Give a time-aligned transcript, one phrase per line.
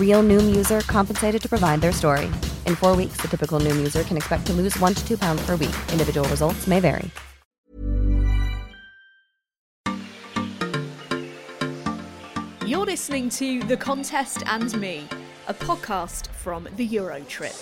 [0.00, 2.26] Real Noom user compensated to provide their story.
[2.66, 5.44] In four weeks, the typical Noom user can expect to lose one to two pounds
[5.46, 5.76] per week.
[5.92, 7.10] Individual results may vary.
[12.66, 15.06] You're listening to The Contest and Me,
[15.48, 17.56] a podcast from the Eurotrip.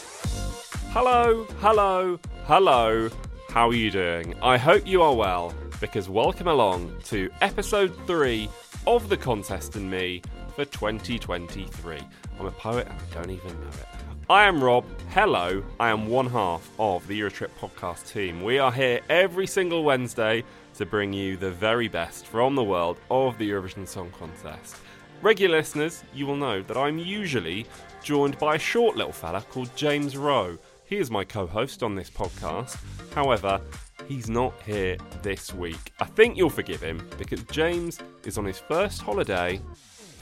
[0.92, 3.10] Hello, hello, hello.
[3.48, 4.34] How are you doing?
[4.42, 8.48] I hope you are well, because welcome along to episode 3
[8.86, 10.22] of The Contest and Me
[10.58, 12.00] for 2023.
[12.40, 13.86] I'm a poet and I don't even know it.
[14.28, 14.84] I am Rob.
[15.10, 15.62] Hello.
[15.78, 18.42] I am one half of the Eurotrip podcast team.
[18.42, 20.42] We are here every single Wednesday
[20.74, 24.78] to bring you the very best from the world of the Eurovision Song Contest.
[25.22, 27.64] Regular listeners, you will know that I'm usually
[28.02, 30.58] joined by a short little fella called James Rowe.
[30.86, 32.76] He is my co host on this podcast.
[33.14, 33.60] However,
[34.08, 35.92] he's not here this week.
[36.00, 39.60] I think you'll forgive him because James is on his first holiday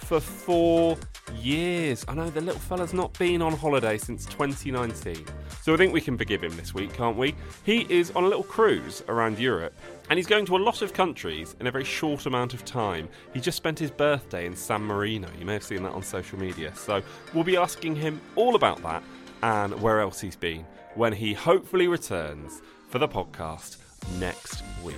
[0.06, 0.96] for four
[1.42, 2.04] years.
[2.06, 5.26] I know the little fella's not been on holiday since 2019.
[5.62, 7.34] So I think we can forgive him this week, can't we?
[7.64, 9.74] He is on a little cruise around Europe
[10.08, 13.08] and he's going to a lot of countries in a very short amount of time.
[13.34, 15.28] He just spent his birthday in San Marino.
[15.40, 16.72] You may have seen that on social media.
[16.76, 17.02] So
[17.34, 19.02] we'll be asking him all about that
[19.42, 23.78] and where else he's been when he hopefully returns for the podcast
[24.20, 24.94] next week.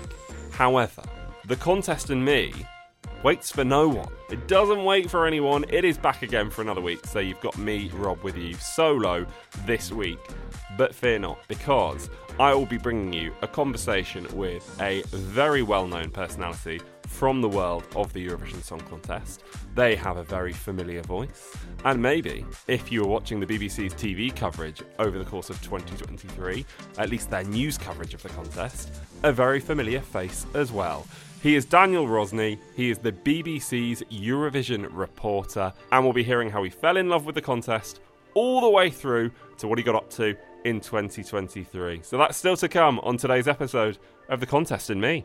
[0.52, 1.02] However,
[1.46, 2.52] the contest and me
[3.22, 4.08] waits for no one.
[4.30, 5.64] It doesn't wait for anyone.
[5.68, 7.06] It is back again for another week.
[7.06, 9.26] So you've got me, Rob, with you solo
[9.66, 10.18] this week.
[10.76, 15.88] But fear not, because I will be bringing you a conversation with a very well
[15.88, 19.42] known personality from the world of the Eurovision Song Contest.
[19.74, 24.34] They have a very familiar voice, and maybe if you were watching the BBC's TV
[24.34, 26.64] coverage over the course of 2023,
[26.98, 28.92] at least their news coverage of the contest,
[29.24, 31.06] a very familiar face as well.
[31.40, 32.58] He is Daniel Rosney.
[32.74, 37.26] He is the BBC's Eurovision reporter, and we'll be hearing how he fell in love
[37.26, 38.00] with the contest
[38.34, 42.00] all the way through to what he got up to in 2023.
[42.02, 45.24] So that's still to come on today's episode of The Contest and Me.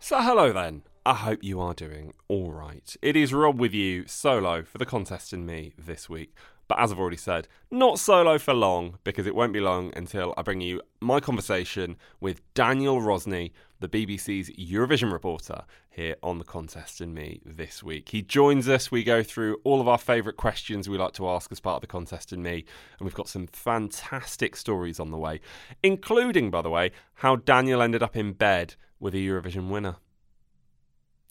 [0.00, 0.82] So, hello then.
[1.06, 2.96] I hope you are doing all right.
[3.02, 6.34] It is Rob with you solo for The Contest and Me this week.
[6.72, 10.32] But as I've already said, not solo for long because it won't be long until
[10.38, 13.50] I bring you my conversation with Daniel Rosney,
[13.80, 18.08] the BBC's Eurovision reporter, here on The Contest and Me this week.
[18.08, 18.90] He joins us.
[18.90, 21.80] We go through all of our favourite questions we like to ask as part of
[21.82, 22.64] The Contest and Me,
[22.98, 25.42] and we've got some fantastic stories on the way,
[25.82, 29.96] including, by the way, how Daniel ended up in bed with a Eurovision winner.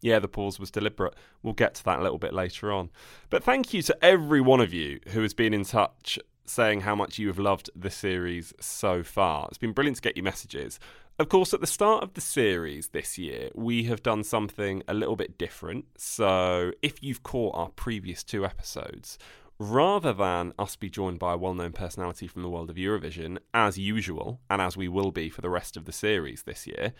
[0.02, 1.14] Yeah, the pause was deliberate.
[1.44, 2.90] We'll get to that a little bit later on.
[3.30, 6.96] But thank you to every one of you who has been in touch saying how
[6.96, 9.48] much you have loved the series so far.
[9.48, 10.80] It's been brilliant to get your messages.
[11.20, 14.94] Of course, at the start of the series this year, we have done something a
[14.94, 15.86] little bit different.
[15.98, 19.20] So, if you've caught our previous two episodes,
[19.60, 23.38] rather than us be joined by a well known personality from the world of Eurovision,
[23.54, 26.94] as usual, and as we will be for the rest of the series this year,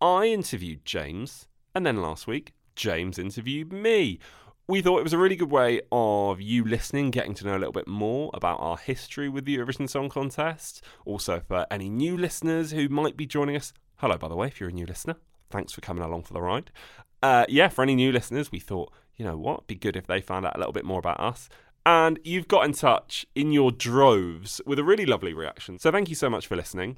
[0.00, 4.18] I interviewed James and then last week, James interviewed me.
[4.66, 7.58] We thought it was a really good way of you listening, getting to know a
[7.60, 10.82] little bit more about our history with the Eurovision Song Contest.
[11.04, 14.58] Also, for any new listeners who might be joining us, hello, by the way, if
[14.58, 15.16] you're a new listener,
[15.50, 16.70] thanks for coming along for the ride.
[17.22, 20.22] Uh, yeah, for any new listeners, we thought, you know what, be good if they
[20.22, 21.50] found out a little bit more about us.
[21.84, 25.78] And you've got in touch in your droves with a really lovely reaction.
[25.78, 26.96] So thank you so much for listening.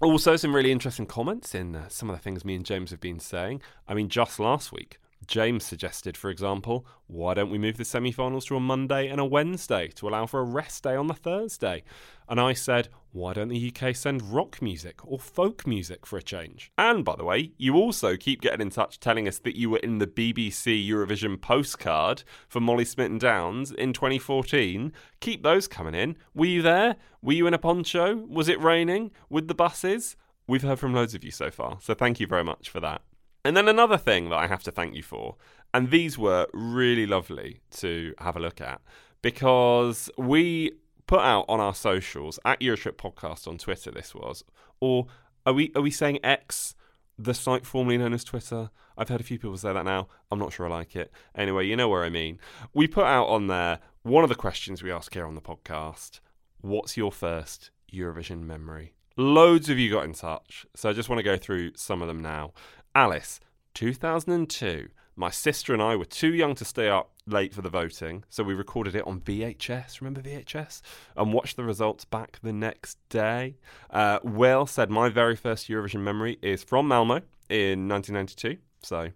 [0.00, 3.00] Also, some really interesting comments in uh, some of the things me and James have
[3.00, 3.60] been saying.
[3.86, 8.10] I mean, just last week, James suggested, for example, why don't we move the semi
[8.10, 11.14] finals to a Monday and a Wednesday to allow for a rest day on the
[11.14, 11.82] Thursday?
[12.28, 16.22] And I said, why don't the UK send rock music or folk music for a
[16.22, 16.70] change?
[16.78, 19.78] And by the way, you also keep getting in touch telling us that you were
[19.78, 24.92] in the BBC Eurovision postcard for Molly Smitten Downs in 2014.
[25.20, 26.16] Keep those coming in.
[26.34, 26.96] Were you there?
[27.20, 28.14] Were you in a poncho?
[28.28, 29.10] Was it raining?
[29.28, 30.16] With the buses?
[30.46, 33.02] We've heard from loads of you so far, so thank you very much for that.
[33.44, 35.36] And then another thing that I have to thank you for,
[35.72, 38.80] and these were really lovely to have a look at
[39.22, 40.72] because we
[41.06, 43.90] put out on our socials at Eurotrip Podcast on Twitter.
[43.90, 44.44] This was,
[44.80, 45.06] or
[45.46, 46.74] are we are we saying X,
[47.18, 48.70] the site formerly known as Twitter?
[48.96, 50.08] I've heard a few people say that now.
[50.30, 51.10] I'm not sure I like it.
[51.34, 52.38] Anyway, you know where I mean.
[52.74, 56.20] We put out on there one of the questions we ask here on the podcast.
[56.60, 58.94] What's your first Eurovision memory?
[59.16, 62.08] Loads of you got in touch, so I just want to go through some of
[62.08, 62.52] them now.
[62.94, 63.38] Alice,
[63.74, 64.88] 2002.
[65.14, 68.42] My sister and I were too young to stay up late for the voting, so
[68.42, 70.00] we recorded it on VHS.
[70.00, 70.80] Remember VHS?
[71.16, 73.58] And watched the results back the next day.
[73.90, 78.56] Uh, Will said, My very first Eurovision memory is from Malmo in 1992.
[78.82, 79.10] So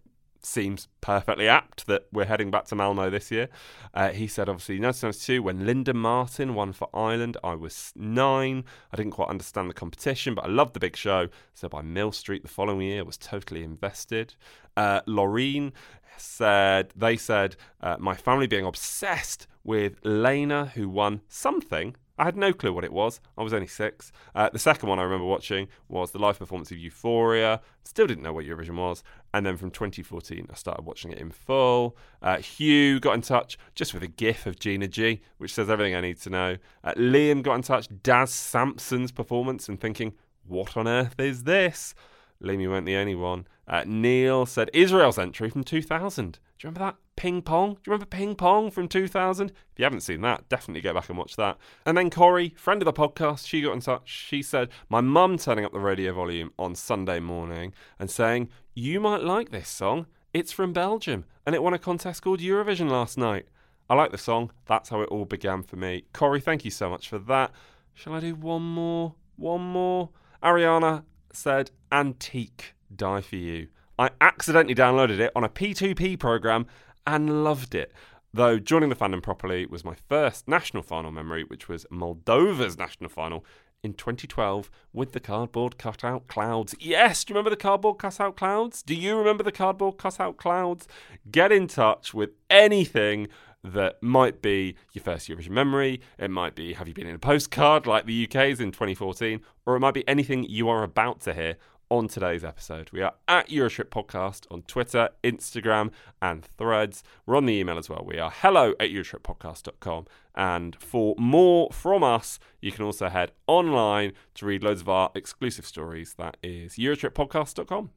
[0.45, 3.49] seems perfectly apt that we're heading back to Malmo this year.
[3.93, 8.65] Uh, he said, obviously, 1992, when Linda Martin won for Ireland, I was nine.
[8.93, 11.29] I didn't quite understand the competition, but I loved the big show.
[11.55, 14.35] So by Mill Street the following year, was totally invested.
[14.77, 15.73] Uh, Laureen
[16.17, 22.37] said, they said, uh, my family being obsessed with Lena, who won something I had
[22.37, 23.21] no clue what it was.
[23.37, 24.13] I was only six.
[24.35, 27.61] Uh, the second one I remember watching was the live performance of Euphoria.
[27.83, 29.03] Still didn't know what Eurovision was.
[29.33, 31.97] And then from 2014, I started watching it in full.
[32.23, 35.97] Uh, Hugh got in touch just with a gif of Gina G, which says everything
[35.97, 36.57] I need to know.
[36.85, 40.15] Uh, Liam got in touch, Daz Sampson's performance, and thinking,
[40.47, 41.95] what on earth is this?
[42.41, 43.47] Liam, you weren't the only one.
[43.67, 46.33] Uh, Neil said Israel's entry from 2000.
[46.33, 46.97] Do you remember that?
[47.17, 47.75] Ping Pong.
[47.75, 49.51] Do you remember Ping Pong from 2000?
[49.51, 51.59] If you haven't seen that, definitely go back and watch that.
[51.87, 54.09] And then Corey, friend of the podcast, she got in touch.
[54.09, 59.01] She said, My mum turning up the radio volume on Sunday morning and saying, You
[59.01, 60.07] might like this song.
[60.33, 63.47] It's from Belgium and it won a contest called Eurovision last night.
[63.89, 64.51] I like the song.
[64.67, 66.05] That's how it all began for me.
[66.13, 67.53] Corey, thank you so much for that.
[67.93, 69.15] Shall I do one more?
[69.37, 70.11] One more?
[70.43, 73.69] Ariana said, Antique, die for you.
[73.99, 76.67] I accidentally downloaded it on a P2P program
[77.07, 77.93] and loved it.
[78.33, 83.11] Though joining the fandom properly was my first national final memory, which was Moldova's national
[83.11, 83.45] final
[83.85, 86.75] in 2012 with the cardboard cutout clouds.
[86.81, 88.83] Yes, do you remember the cardboard cutout clouds?
[88.83, 90.89] Do you remember the cardboard cutout clouds?
[91.31, 93.29] Get in touch with anything
[93.63, 96.01] that might be your first Eurovision memory.
[96.19, 99.77] It might be have you been in a postcard like the UK's in 2014, or
[99.77, 101.57] it might be anything you are about to hear
[101.95, 102.91] on today's episode.
[102.93, 107.05] We are at Eurotrip Podcast on Twitter, Instagram, and threads.
[107.25, 108.03] We're on the email as well.
[108.05, 110.07] We are hello at EurotripPodcast.com.
[110.35, 115.13] And for more from us, you can also head online to read loads of our
[115.15, 116.15] exclusive stories.
[116.15, 117.91] That is EurotripPodcast.com.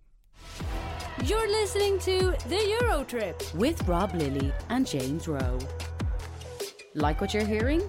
[1.26, 5.60] You're listening to The Eurotrip with Rob Lilly and James Rowe.
[6.94, 7.82] Like what you're hearing?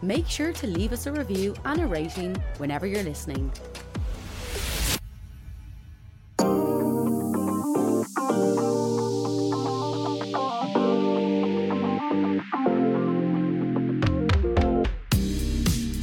[0.00, 3.52] Make sure to leave us a review and a rating whenever you're listening.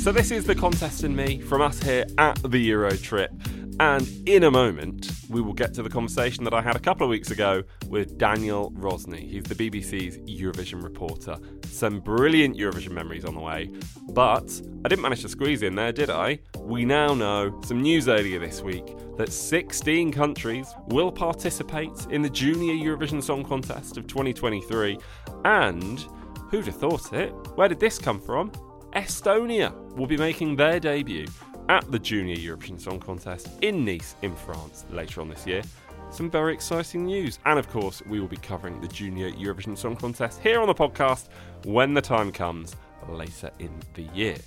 [0.10, 3.32] So, this is the contest in me from us here at the Euro Trip.
[3.80, 7.04] And in a moment, we will get to the conversation that I had a couple
[7.04, 9.30] of weeks ago with Daniel Rosney.
[9.30, 11.38] He's the BBC's Eurovision reporter.
[11.66, 13.70] Some brilliant Eurovision memories on the way.
[14.10, 16.40] But I didn't manage to squeeze in there, did I?
[16.58, 18.88] We now know some news earlier this week
[19.18, 24.98] that 16 countries will participate in the Junior Eurovision Song Contest of 2023.
[25.46, 26.04] And
[26.50, 27.30] who'd have thought it?
[27.54, 28.52] Where did this come from?
[28.94, 31.28] Estonia will be making their debut
[31.70, 35.62] at the Junior Eurovision Song Contest in Nice, in France, later on this year.
[36.10, 37.38] Some very exciting news.
[37.46, 40.74] And of course, we will be covering the Junior Eurovision Song Contest here on the
[40.74, 41.28] podcast
[41.66, 42.76] when the time comes
[43.08, 44.38] later in the year.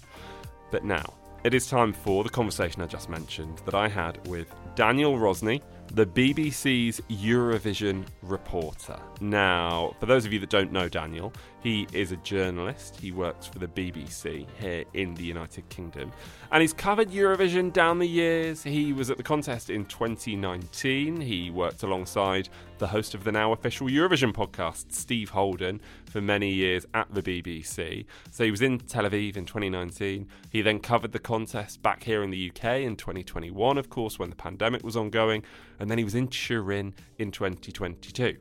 [0.73, 4.53] But now, it is time for the conversation I just mentioned that I had with
[4.75, 5.63] Daniel Rosney,
[5.95, 8.99] the BBC's Eurovision reporter.
[9.21, 12.99] Now, for those of you that don't know Daniel, he is a journalist.
[12.99, 16.11] He works for the BBC here in the United Kingdom.
[16.51, 18.63] And he's covered Eurovision down the years.
[18.63, 21.21] He was at the contest in 2019.
[21.21, 22.49] He worked alongside
[22.83, 27.23] the host of the now official Eurovision podcast, Steve Holden, for many years at the
[27.23, 28.05] BBC.
[28.33, 30.27] So he was in Tel Aviv in 2019.
[30.51, 34.31] He then covered the contest back here in the UK in 2021, of course, when
[34.31, 35.45] the pandemic was ongoing.
[35.79, 38.37] And then he was in Turin in 2022.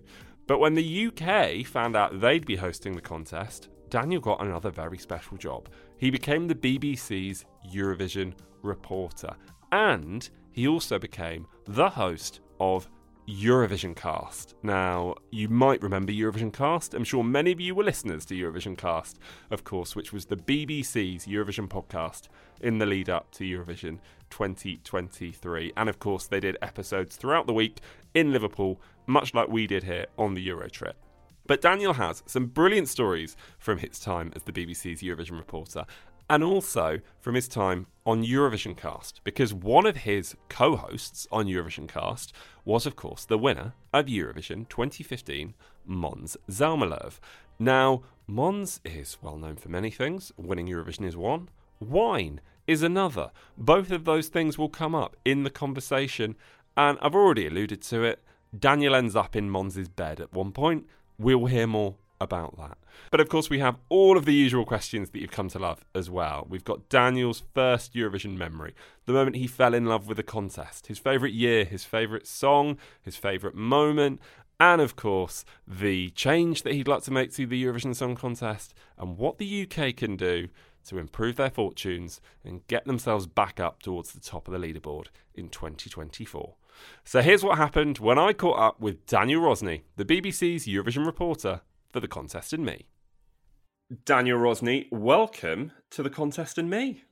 [0.48, 4.98] But when the UK found out they'd be hosting the contest, Daniel got another very
[4.98, 5.70] special job.
[5.98, 8.34] He became the BBC's Eurovision
[8.64, 9.36] reporter,
[9.72, 12.90] and he also became the host of
[13.32, 14.56] Eurovision Cast.
[14.62, 16.94] Now, you might remember Eurovision Cast.
[16.94, 19.20] I'm sure many of you were listeners to Eurovision Cast,
[19.50, 22.28] of course, which was the BBC's Eurovision podcast
[22.60, 24.00] in the lead up to Eurovision
[24.32, 25.72] 2023.
[25.78, 27.80] And of course, they did episodes throughout the week
[28.14, 30.98] in Liverpool, much like we did here on the Euro trip.
[31.48, 35.86] But Daniel has some brilliant stories from his time as the BBC's Eurovision reporter,
[36.32, 41.46] and also from his time on Eurovision Cast, because one of his co hosts on
[41.46, 42.32] Eurovision Cast
[42.64, 45.54] was, of course, the winner of Eurovision 2015,
[45.86, 47.20] Måns Zelmerlöw.
[47.60, 50.32] Now, Måns is well known for many things.
[50.38, 51.50] Winning Eurovision is one,
[51.82, 53.32] wine is another.
[53.58, 56.38] Both of those things will come up in the conversation,
[56.78, 58.24] and I've already alluded to it.
[58.58, 60.88] Daniel ends up in Måns's bed at one point.
[61.20, 62.78] We'll hear more about that.
[63.10, 65.86] But of course, we have all of the usual questions that you've come to love
[65.94, 66.46] as well.
[66.50, 68.74] We've got Daniel's first Eurovision memory,
[69.06, 72.78] the moment he fell in love with the contest, his favourite year, his favourite song,
[73.02, 74.20] his favourite moment,
[74.60, 78.76] and of course, the change that he'd like to make to the Eurovision Song Contest
[78.96, 80.50] and what the UK can do
[80.86, 85.08] to improve their fortunes and get themselves back up towards the top of the leaderboard
[85.34, 86.54] in 2024.
[87.04, 91.62] So here's what happened when I caught up with Daniel Rosney, the BBC's Eurovision reporter
[91.92, 92.88] for The Contest in Me.
[94.06, 97.04] Daniel Rosney, welcome to The Contest in Me.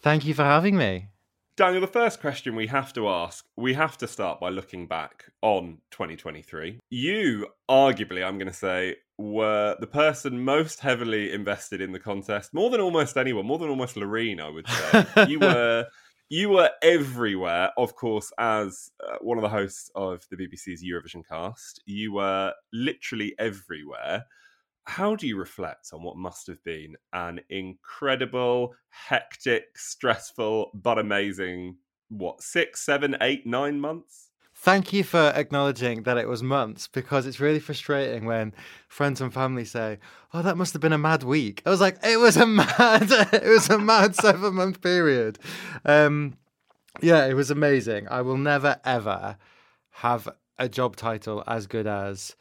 [0.00, 1.08] Thank you for having me.
[1.56, 5.24] Daniel, the first question we have to ask, we have to start by looking back
[5.42, 6.78] on 2023.
[6.88, 12.54] You, arguably, I'm going to say, were the person most heavily invested in the contest,
[12.54, 15.26] more than almost anyone, more than almost Loreen, I would say.
[15.28, 15.86] you were
[16.28, 21.26] you were everywhere, of course, as uh, one of the hosts of the BBC's Eurovision
[21.26, 21.80] cast.
[21.86, 24.26] You were literally everywhere.
[24.84, 31.76] How do you reflect on what must have been an incredible, hectic, stressful, but amazing,
[32.08, 34.27] what, six, seven, eight, nine months?
[34.60, 38.52] Thank you for acknowledging that it was months because it's really frustrating when
[38.88, 40.00] friends and family say,
[40.34, 43.06] "Oh, that must have been a mad week." I was like, "It was a mad,
[43.32, 45.38] it was a mad seven month period."
[45.84, 46.36] Um,
[47.00, 48.08] yeah, it was amazing.
[48.08, 49.36] I will never ever
[49.90, 52.34] have a job title as good as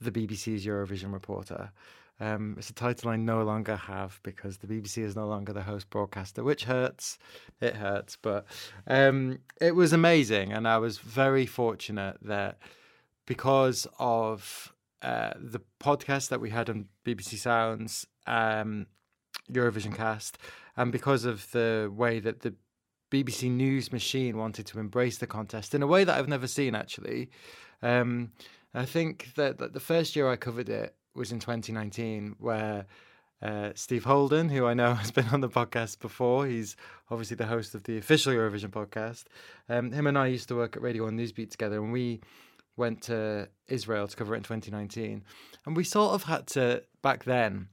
[0.00, 1.72] the BBC's Eurovision reporter.
[2.20, 5.62] Um, it's a title I no longer have because the BBC is no longer the
[5.62, 7.18] host broadcaster, which hurts.
[7.60, 8.46] It hurts, but
[8.86, 12.58] um, it was amazing, and I was very fortunate that
[13.26, 18.86] because of uh, the podcast that we had on BBC Sounds, um,
[19.52, 20.38] Eurovision Cast,
[20.76, 22.54] and because of the way that the
[23.10, 26.74] BBC News machine wanted to embrace the contest in a way that I've never seen
[26.74, 27.30] actually.
[27.82, 28.32] Um,
[28.72, 32.86] I think that, that the first year I covered it, was in 2019, where
[33.42, 36.76] uh, Steve Holden, who I know has been on the podcast before, he's
[37.10, 39.24] obviously the host of the official Eurovision podcast.
[39.68, 42.20] Um, him and I used to work at Radio 1 Newsbeat together, and we
[42.76, 45.22] went to Israel to cover it in 2019.
[45.66, 47.68] And we sort of had to, back then,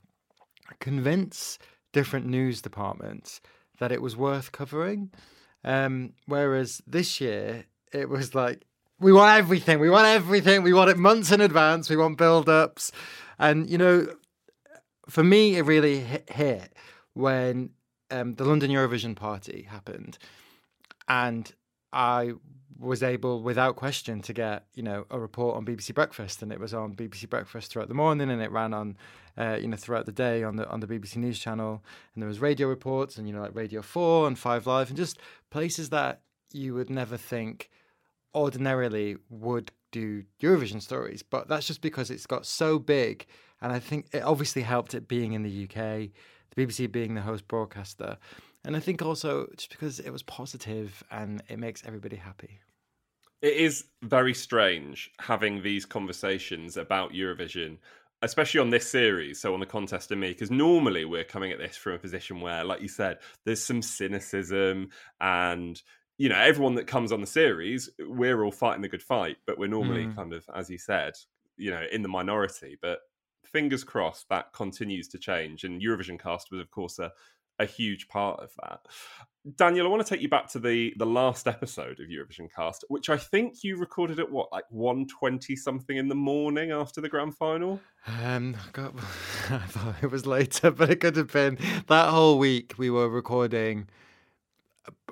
[0.80, 1.58] convince
[1.92, 3.42] different news departments
[3.80, 5.12] that it was worth covering.
[5.64, 8.66] Um, whereas this year, it was like,
[9.00, 9.80] we want everything.
[9.80, 10.62] We want everything.
[10.62, 11.90] We want it months in advance.
[11.90, 12.92] We want build ups.
[13.42, 14.08] And, you know,
[15.10, 16.74] for me, it really hit
[17.14, 17.72] when
[18.12, 20.18] um, the London Eurovision party happened.
[21.08, 21.52] And
[21.92, 22.34] I
[22.80, 26.60] was able, without question, to get you know a report on BBC Breakfast, and it
[26.60, 28.98] was on BBC Breakfast throughout the morning, and it ran on
[29.38, 31.84] uh, you know throughout the day on the on the BBC News channel,
[32.14, 34.98] and there was radio reports, and you know like Radio Four and Five Live, and
[34.98, 35.20] just
[35.50, 36.22] places that
[36.54, 37.70] you would never think
[38.34, 43.26] ordinarily would do Eurovision stories, but that's just because it's got so big.
[43.62, 46.10] And I think it obviously helped it being in the UK,
[46.56, 48.18] the BBC being the host broadcaster.
[48.64, 52.60] And I think also just because it was positive and it makes everybody happy.
[53.42, 57.78] It is very strange having these conversations about Eurovision,
[58.22, 61.58] especially on this series, so on the contest and me, because normally we're coming at
[61.58, 65.82] this from a position where, like you said, there's some cynicism and
[66.22, 69.58] you know, everyone that comes on the series, we're all fighting the good fight, but
[69.58, 70.16] we're normally mm.
[70.16, 71.14] kind of, as you said,
[71.58, 72.78] you know, in the minority.
[72.80, 73.00] But
[73.44, 75.64] fingers crossed that continues to change.
[75.64, 77.12] And Eurovision Cast was, of course, a,
[77.58, 78.82] a huge part of that.
[79.56, 82.86] Daniel, I want to take you back to the the last episode of Eurovision Cast,
[82.90, 87.02] which I think you recorded at what, like one twenty something in the morning after
[87.02, 87.80] the grand final.
[88.06, 88.94] Um, God,
[89.50, 92.76] I thought it was later, but it could have been that whole week.
[92.78, 93.88] We were recording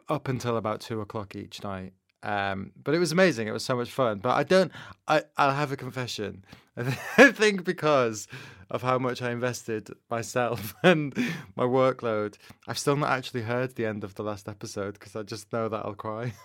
[0.10, 1.94] up until about two o'clock each night.
[2.22, 3.48] Um, but it was amazing.
[3.48, 4.20] It was so much fun.
[4.20, 4.72] But I don't.
[5.08, 6.44] I I'll have a confession.
[6.78, 8.28] I think because
[8.70, 11.16] of how much I invested myself and
[11.56, 12.36] my workload,
[12.68, 15.70] I've still not actually heard the end of the last episode because I just know
[15.70, 16.34] that I'll cry.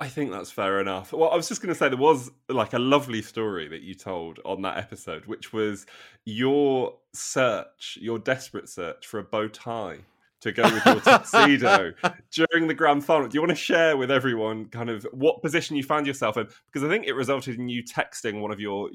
[0.00, 1.12] I think that's fair enough.
[1.12, 3.94] Well, I was just going to say there was like a lovely story that you
[3.94, 5.84] told on that episode, which was
[6.24, 9.98] your search, your desperate search for a bow tie
[10.40, 11.92] to go with your tuxedo
[12.32, 13.26] during the grand final.
[13.28, 16.46] Do you want to share with everyone kind of what position you found yourself in?
[16.66, 18.88] Because I think it resulted in you texting one of your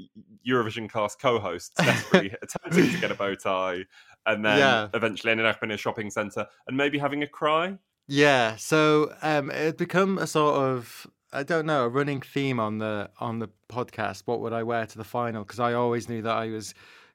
[0.47, 3.83] Eurovision cast co-hosts desperately attempting to get a bow tie
[4.25, 4.88] and then Yeah.
[4.93, 7.77] eventually ended up in a shopping centre and maybe having a cry.
[8.07, 12.59] Yeah, so um, it had become a sort of I don't know a running theme
[12.59, 14.23] on the on the podcast.
[14.25, 15.43] What would I wear to the final?
[15.43, 16.73] Because I always knew that I was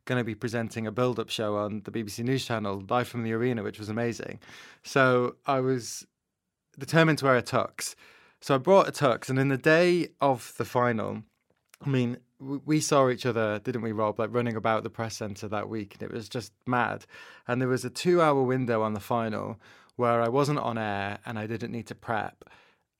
[0.08, 3.32] going to be presenting a build-up show on the BBC News Channel live from the
[3.34, 4.40] arena, which was amazing.
[4.82, 6.06] So I was
[6.78, 7.94] determined to wear a tux.
[8.40, 11.22] So I brought a tux, and in the day of the final,
[11.84, 14.18] I mean, we saw each other, didn't we, Rob?
[14.18, 17.04] Like running about the press centre that week, and it was just mad.
[17.46, 19.60] And there was a two-hour window on the final
[19.96, 22.44] where I wasn't on air and I didn't need to prep.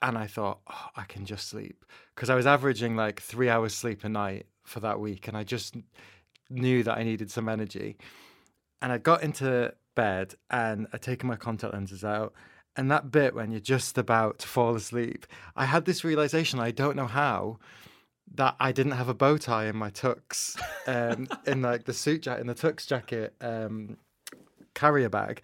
[0.03, 1.85] And I thought, oh, I can just sleep
[2.15, 5.45] because I was averaging like three hours sleep a night for that week, and I
[5.45, 5.77] just
[6.51, 7.97] knew that I needed some energy.
[8.81, 12.33] And I got into bed and I'd taken my contact lenses out.
[12.77, 15.27] And that bit when you're just about to fall asleep,
[15.57, 17.59] I had this realization I don't know how
[18.35, 22.23] that I didn't have a bow tie in my tux, um, in like the suit
[22.23, 23.97] jacket, in the tux jacket um,
[24.75, 25.43] carrier bag.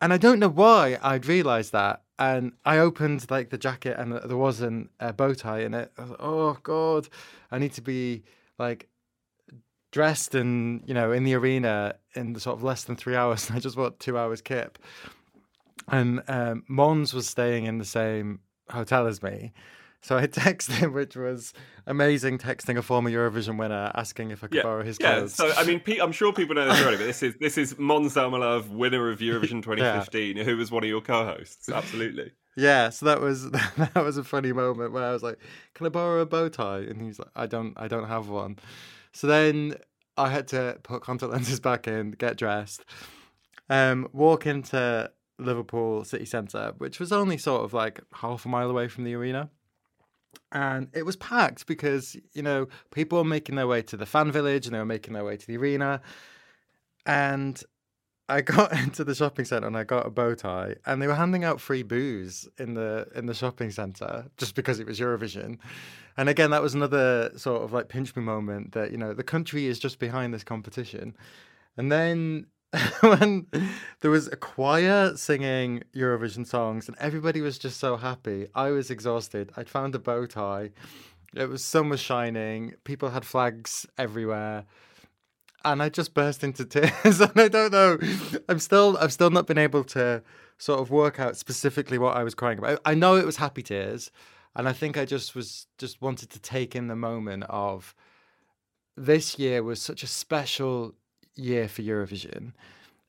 [0.00, 2.02] And I don't know why I'd realized that.
[2.18, 5.92] And I opened like the jacket and there wasn't a bow tie in it.
[5.98, 7.08] I was like, oh God,
[7.50, 8.22] I need to be
[8.58, 8.88] like
[9.96, 13.50] dressed and you know in the arena in the sort of less than three hours.
[13.54, 14.78] I just bought two hours kip,
[15.88, 19.54] and um, Måns was staying in the same hotel as me.
[20.02, 21.54] So I texted him, which was
[21.86, 22.36] amazing.
[22.36, 25.34] Texting a former Eurovision winner, asking if I could borrow his clothes.
[25.38, 25.54] yeah.
[25.54, 27.72] So I mean, Pete, I'm sure people know this already, but this is this is
[27.74, 31.70] Måns Zelmerlöw, winner of Eurovision 2015, who was one of your co-hosts.
[31.70, 32.32] Absolutely.
[32.54, 35.38] Yeah, so that was that was a funny moment where I was like,
[35.72, 38.58] "Can I borrow a bow tie?" And he's like, "I don't, I don't have one."
[39.16, 39.76] So then
[40.18, 42.84] I had to put contact lenses back in, get dressed,
[43.70, 48.68] um, walk into Liverpool city centre, which was only sort of like half a mile
[48.68, 49.48] away from the arena.
[50.52, 54.30] And it was packed because, you know, people were making their way to the fan
[54.30, 56.02] village and they were making their way to the arena.
[57.06, 57.58] And
[58.28, 61.14] I got into the shopping centre and I got a bow tie, and they were
[61.14, 65.58] handing out free booze in the in the shopping centre just because it was Eurovision.
[66.16, 69.22] And again, that was another sort of like pinch me moment that you know the
[69.22, 71.16] country is just behind this competition.
[71.76, 72.46] And then
[73.00, 73.46] when
[74.00, 78.90] there was a choir singing Eurovision songs and everybody was just so happy, I was
[78.90, 79.52] exhausted.
[79.56, 80.70] I'd found a bow tie.
[81.34, 82.74] It was sun was shining.
[82.84, 84.64] People had flags everywhere
[85.66, 87.20] and I just burst into tears.
[87.20, 87.98] and I don't know.
[88.48, 90.22] I'm still I've still not been able to
[90.58, 92.80] sort of work out specifically what I was crying about.
[92.84, 94.10] I know it was happy tears,
[94.54, 97.94] and I think I just was just wanted to take in the moment of
[98.96, 100.94] this year was such a special
[101.34, 102.52] year for Eurovision.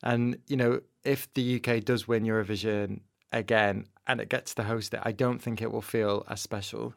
[0.03, 4.93] And you know, if the UK does win Eurovision again and it gets to host
[4.93, 6.93] it, I don't think it will feel as special.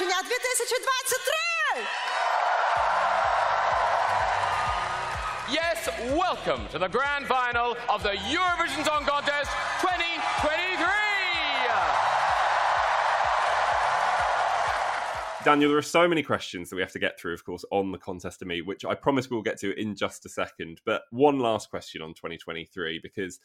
[0.00, 1.84] Євробачення 2023!
[5.50, 10.86] Yes, welcome to the grand final of the Eurovision Song Contest 2023.
[15.44, 17.92] Daniel, there are so many questions that we have to get through, of course, on
[17.92, 20.80] the contest to me, which I promise we'll get to in just a second.
[20.86, 23.38] But one last question on 2023, because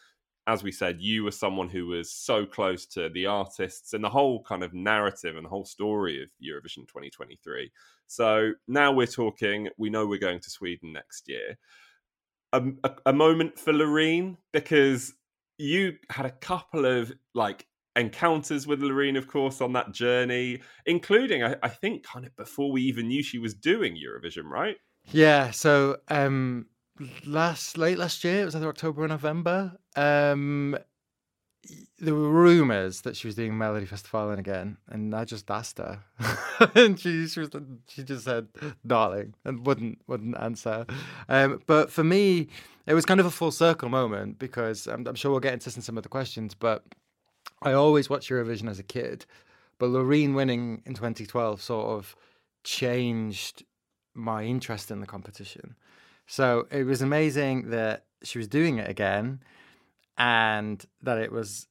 [0.46, 4.08] as we said, you were someone who was so close to the artists and the
[4.08, 7.70] whole kind of narrative and the whole story of Eurovision 2023.
[8.06, 11.58] So now we're talking, we know we're going to Sweden next year.
[12.52, 15.12] A, a, a moment for Loreen, because
[15.58, 21.42] you had a couple of like encounters with Loreen, of course, on that journey, including,
[21.42, 24.76] I, I think, kind of before we even knew she was doing Eurovision, right?
[25.10, 26.66] Yeah, so um
[27.26, 29.72] last late last year, it was either October or November.
[29.96, 30.78] Um
[31.98, 36.00] there were rumours that she was doing Melody Festival again, and I just asked her,
[36.74, 37.50] and she she, was,
[37.88, 38.48] she just said
[38.86, 40.86] "darling" and wouldn't wouldn't answer.
[41.28, 42.48] Um, but for me,
[42.86, 45.70] it was kind of a full circle moment because I'm, I'm sure we'll get into
[45.70, 46.54] some of the questions.
[46.54, 46.84] But
[47.62, 49.24] I always watched Eurovision as a kid,
[49.78, 52.14] but Loreen winning in 2012 sort of
[52.62, 53.64] changed
[54.14, 55.76] my interest in the competition.
[56.26, 59.40] So it was amazing that she was doing it again
[60.18, 61.66] and that it was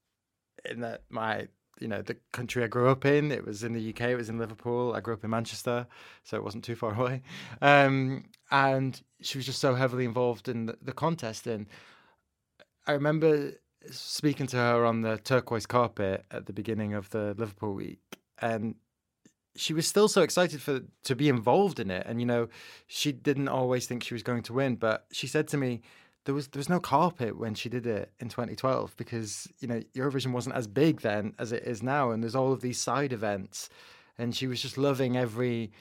[0.70, 1.48] in that my
[1.80, 3.32] you know the country I grew up in.
[3.32, 4.02] It was in the UK.
[4.02, 4.94] It was in Liverpool.
[4.96, 5.88] I grew up in Manchester,
[6.24, 7.22] so it wasn't too far away.
[7.62, 11.48] Um, and she was just so heavily involved in the, the contest.
[11.48, 11.68] And
[12.88, 13.54] I remember
[13.92, 18.00] speaking to her on the turquoise carpet at the beginning of the Liverpool week,
[18.40, 18.76] and
[19.58, 22.06] she was still so excited for to be involved in it.
[22.08, 22.48] And you know,
[22.88, 25.82] she didn't always think she was going to win, but she said to me
[26.26, 29.82] there was there was no carpet when she did it in 2012 because you know
[29.96, 33.14] Eurovision wasn't as big then as it is now, and there's all of these side
[33.14, 33.70] events,
[34.18, 35.72] and she was just loving every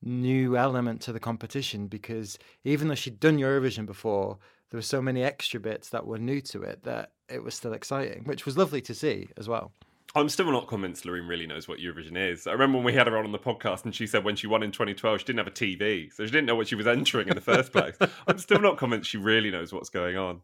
[0.00, 4.38] new element to the competition because even though she'd done Eurovision before,
[4.70, 7.72] there were so many extra bits that were new to it that it was still
[7.72, 9.72] exciting, which was lovely to see as well.
[10.18, 12.46] I'm still not convinced Loreen really knows what Eurovision is.
[12.46, 14.46] I remember when we had her on on the podcast and she said when she
[14.46, 16.86] won in 2012, she didn't have a TV, so she didn't know what she was
[16.86, 17.96] entering in the first place.
[18.26, 20.40] I'm still not convinced she really knows what's going on.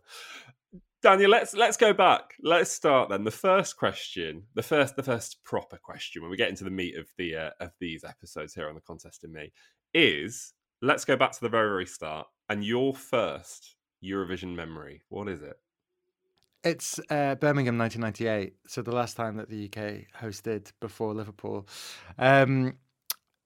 [1.02, 2.34] Daniel, let's let's go back.
[2.42, 3.24] Let's start then.
[3.24, 6.96] The first question, the first the first proper question when we get into the meat
[6.96, 9.52] of the uh, of these episodes here on the contest in me
[9.92, 15.02] is let's go back to the very very start and your first Eurovision memory.
[15.08, 15.56] What is it?
[16.64, 21.68] It's uh, Birmingham 1998, so the last time that the UK hosted before Liverpool.
[22.18, 22.78] Um,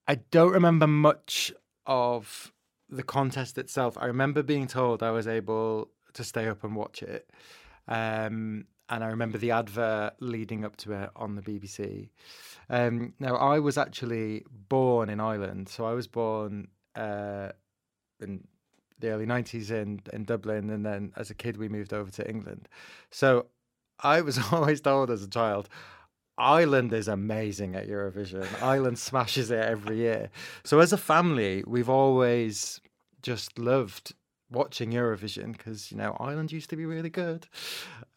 [0.07, 1.53] I don't remember much
[1.85, 2.53] of
[2.89, 3.99] the contest itself.
[3.99, 7.29] I remember being told I was able to stay up and watch it.
[7.89, 12.11] Um, and I remember the advert leading up to it on the BBC.
[12.71, 17.49] Um, now, I was actually born in Ireland, so I was born uh,
[18.21, 18.47] in
[19.01, 20.71] the early 90s in, in Dublin.
[20.71, 22.69] And then as a kid, we moved over to England.
[23.11, 23.47] So
[24.01, 25.69] I was always told as a child,
[26.37, 28.47] Ireland is amazing at Eurovision.
[28.63, 30.31] Ireland smashes it every year.
[30.65, 32.81] So as a family, we've always
[33.23, 34.15] just loved
[34.51, 37.49] watching Eurovision because you know Ireland used to be really good.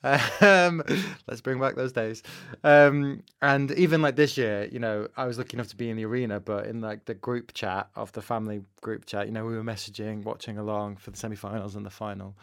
[0.04, 0.84] Um,
[1.28, 2.24] let's bring back those days.
[2.64, 5.98] Um, and even like this year, you know, I was lucky enough to be in
[5.98, 9.46] the arena, but in like the group chat of the family group chat, you know,
[9.46, 12.36] we were messaging, watching along for the semi-finals and the final.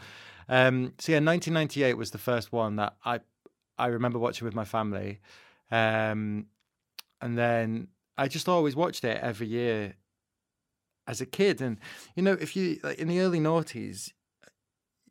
[0.48, 3.20] Um, so yeah, 1998 was the first one that I
[3.78, 5.20] I remember watching with my family,
[5.70, 6.46] um,
[7.20, 9.94] and then I just always watched it every year
[11.06, 11.60] as a kid.
[11.60, 11.78] And
[12.16, 14.12] you know, if you like in the early noughties,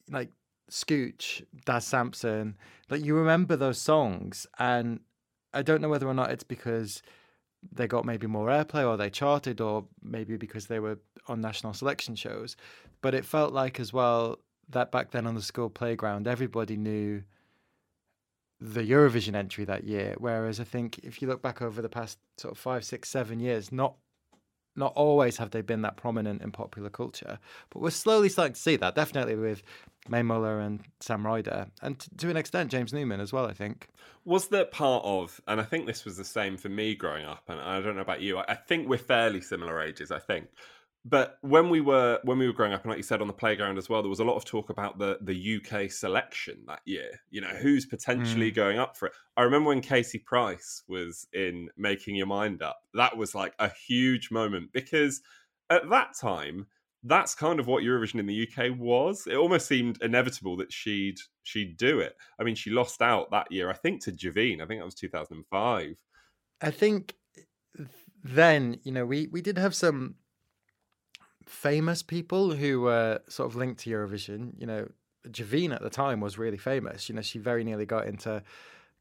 [0.09, 0.31] like
[0.69, 2.57] Scooch, Daz Sampson,
[2.89, 4.99] like you remember those songs, and
[5.53, 7.01] I don't know whether or not it's because
[7.71, 11.73] they got maybe more airplay or they charted or maybe because they were on national
[11.73, 12.55] selection shows
[13.01, 14.37] but it felt like as well
[14.69, 17.21] that back then on the school playground everybody knew
[18.59, 22.17] the Eurovision entry that year whereas I think if you look back over the past
[22.37, 23.95] sort of five six seven years not
[24.77, 28.59] not always have they been that prominent in popular culture, but we're slowly starting to
[28.59, 28.95] see that.
[28.95, 29.63] Definitely with
[30.07, 33.45] Mae Muller and Sam Ryder, and to, to an extent James Newman as well.
[33.45, 33.89] I think
[34.23, 37.43] was that part of, and I think this was the same for me growing up.
[37.47, 38.37] And I don't know about you.
[38.39, 40.11] I think we're fairly similar ages.
[40.11, 40.47] I think
[41.09, 43.33] but when we were when we were growing up, and like you said on the
[43.33, 46.81] playground as well, there was a lot of talk about the the UK selection that
[46.85, 47.09] year.
[47.29, 48.55] You know, who's potentially mm.
[48.55, 49.13] going up for it.
[49.37, 52.79] I remember when Katie Price was in Making Your Mind Up.
[52.93, 55.21] That was like a huge moment because
[55.69, 56.67] at that time,
[57.03, 59.27] that's kind of what Eurovision in the UK was.
[59.27, 62.17] It almost seemed inevitable that she'd she'd do it.
[62.37, 64.61] I mean, she lost out that year, I think, to Javine.
[64.61, 65.95] I think that was two thousand and five.
[66.59, 67.15] I think
[68.25, 70.15] then you know we we did have some
[71.47, 74.53] famous people who were sort of linked to Eurovision.
[74.59, 74.87] You know,
[75.27, 77.09] Javine at the time was really famous.
[77.09, 78.43] You know, she very nearly got into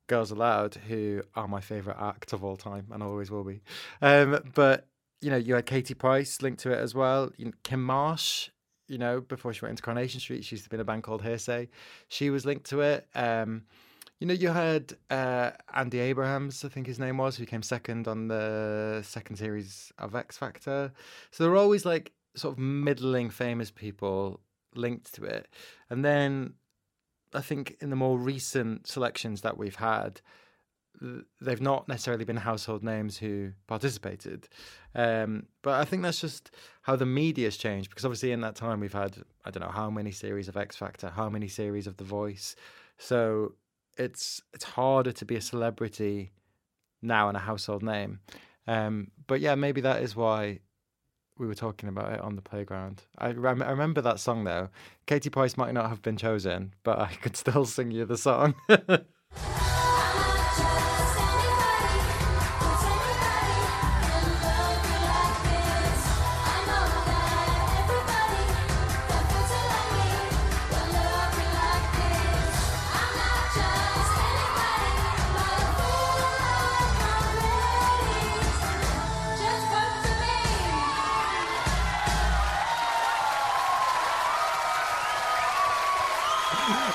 [0.07, 3.61] Girls Aloud, who are my favourite act of all time and always will be.
[4.01, 4.87] Um, but
[5.21, 7.31] you know, you had Katie Price linked to it as well.
[7.37, 8.51] You know, Kim Marsh,
[8.87, 11.03] you know, before she went into Coronation Street, she used to be in a band
[11.03, 11.69] called Hearsay.
[12.09, 13.07] She was linked to it.
[13.15, 13.65] Um,
[14.21, 18.09] you know, you had uh, Andy Abrahams, I think his name was, who came second
[18.09, 20.93] on the second series of X Factor.
[21.33, 24.41] So there were always like sort of middling famous people
[24.75, 25.49] linked to it.
[25.91, 26.55] And then
[27.35, 30.21] I think in the more recent selections that we've had,
[31.41, 34.49] they've not necessarily been household names who participated.
[34.95, 36.51] Um, but I think that's just
[36.83, 39.91] how the media's changed because obviously in that time we've had I don't know how
[39.91, 42.57] many series of X Factor, how many series of The Voice.
[42.99, 43.55] So
[43.99, 46.33] it's it's harder to be a celebrity
[47.03, 48.21] now and a household name.
[48.67, 50.61] Um, but yeah, maybe that is why
[51.39, 53.03] we were talking about it on the playground.
[53.19, 54.69] I, rem- I remember that song though.
[55.07, 58.55] Katie Price might not have been chosen, but I could still sing you the song.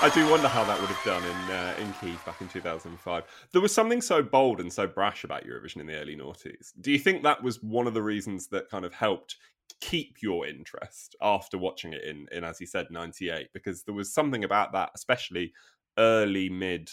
[0.04, 3.24] I do wonder how that would have done in uh, in Kiev back in 2005.
[3.52, 6.72] There was something so bold and so brash about Eurovision in the early noughties.
[6.82, 9.36] Do you think that was one of the reasons that kind of helped
[9.80, 13.50] keep your interest after watching it in, in as you said, 98?
[13.54, 15.54] Because there was something about that, especially
[16.00, 16.90] early mid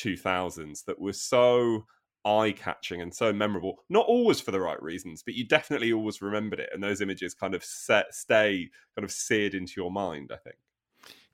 [0.00, 1.84] 2000s, that was so
[2.24, 3.84] eye catching and so memorable.
[3.90, 7.34] Not always for the right reasons, but you definitely always remembered it, and those images
[7.34, 10.30] kind of set, stay kind of seared into your mind.
[10.32, 10.56] I think.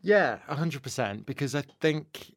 [0.01, 1.27] Yeah, hundred percent.
[1.27, 2.35] Because I think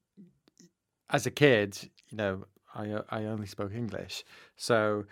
[1.10, 1.78] as a kid,
[2.10, 4.24] you know, I uh, I only spoke English,
[4.56, 5.06] so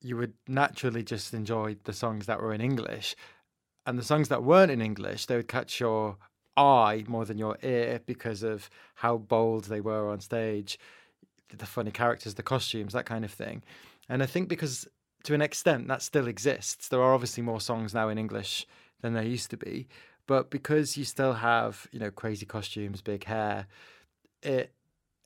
[0.00, 3.16] you would naturally just enjoy the songs that were in English,
[3.86, 6.16] and the songs that weren't in English, they would catch your
[6.56, 10.78] eye more than your ear because of how bold they were on stage,
[11.56, 13.62] the funny characters, the costumes, that kind of thing.
[14.08, 14.86] And I think because
[15.24, 16.88] to an extent that still exists.
[16.88, 18.66] There are obviously more songs now in English
[19.00, 19.88] than there used to be,
[20.26, 23.66] but because you still have, you know, crazy costumes, big hair,
[24.42, 24.72] it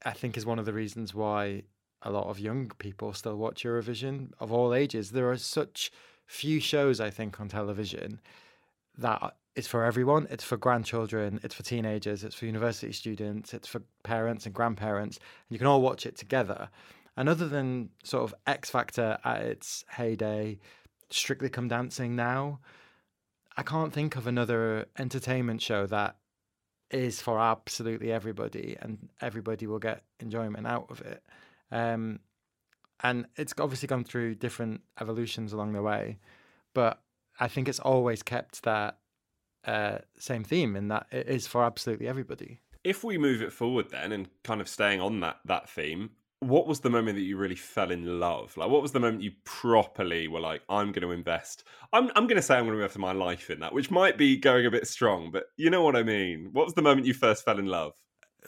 [0.04, 1.64] I think is one of the reasons why
[2.02, 5.10] a lot of young people still watch Eurovision of all ages.
[5.10, 5.90] There are such
[6.26, 8.20] few shows I think on television
[8.96, 10.28] that it's for everyone.
[10.30, 15.16] It's for grandchildren, it's for teenagers, it's for university students, it's for parents and grandparents.
[15.16, 16.68] And you can all watch it together.
[17.16, 20.60] And other than sort of X Factor at its heyday,
[21.10, 22.60] Strictly Come Dancing now,
[23.58, 26.16] I can't think of another entertainment show that
[26.92, 31.24] is for absolutely everybody and everybody will get enjoyment out of it.
[31.72, 32.20] Um,
[33.02, 36.18] and it's obviously gone through different evolutions along the way,
[36.72, 37.02] but
[37.40, 38.98] I think it's always kept that
[39.64, 42.60] uh, same theme in that it is for absolutely everybody.
[42.84, 46.10] If we move it forward then and kind of staying on that that theme,
[46.40, 48.56] what was the moment that you really fell in love?
[48.56, 51.64] Like, what was the moment you properly were like, I'm going to invest?
[51.92, 54.16] I'm, I'm going to say I'm going to invest my life in that, which might
[54.16, 56.50] be going a bit strong, but you know what I mean.
[56.52, 57.92] What was the moment you first fell in love?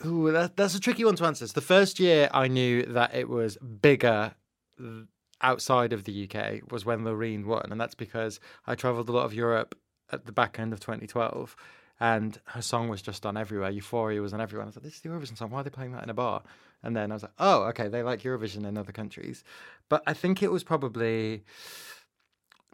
[0.06, 1.46] Ooh, that, that's a tricky one to answer.
[1.46, 4.34] So the first year I knew that it was bigger
[4.80, 5.02] uh,
[5.42, 9.24] outside of the UK was when Loreen won, and that's because I travelled a lot
[9.24, 9.76] of Europe
[10.12, 11.56] at the back end of 2012
[12.00, 13.70] and her song was just on everywhere.
[13.70, 14.64] Euphoria was on everywhere.
[14.64, 15.50] I was like, this is the Eurovision song.
[15.50, 16.42] Why are they playing that in a bar?
[16.82, 19.44] And then I was like, oh, okay, they like Eurovision in other countries.
[19.88, 21.44] But I think it was probably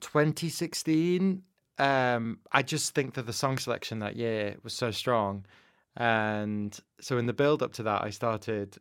[0.01, 1.43] 2016.
[1.79, 5.45] Um, I just think that the song selection that year was so strong.
[5.97, 8.77] And so in the build up to that, I started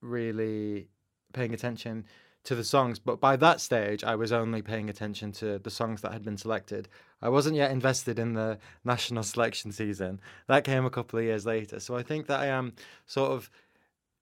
[0.00, 0.88] really
[1.32, 2.04] paying attention
[2.44, 2.98] to the songs.
[2.98, 6.36] But by that stage, I was only paying attention to the songs that had been
[6.36, 6.88] selected.
[7.22, 10.20] I wasn't yet invested in the national selection season.
[10.48, 11.80] That came a couple of years later.
[11.80, 12.72] So I think that I am
[13.06, 13.50] sort of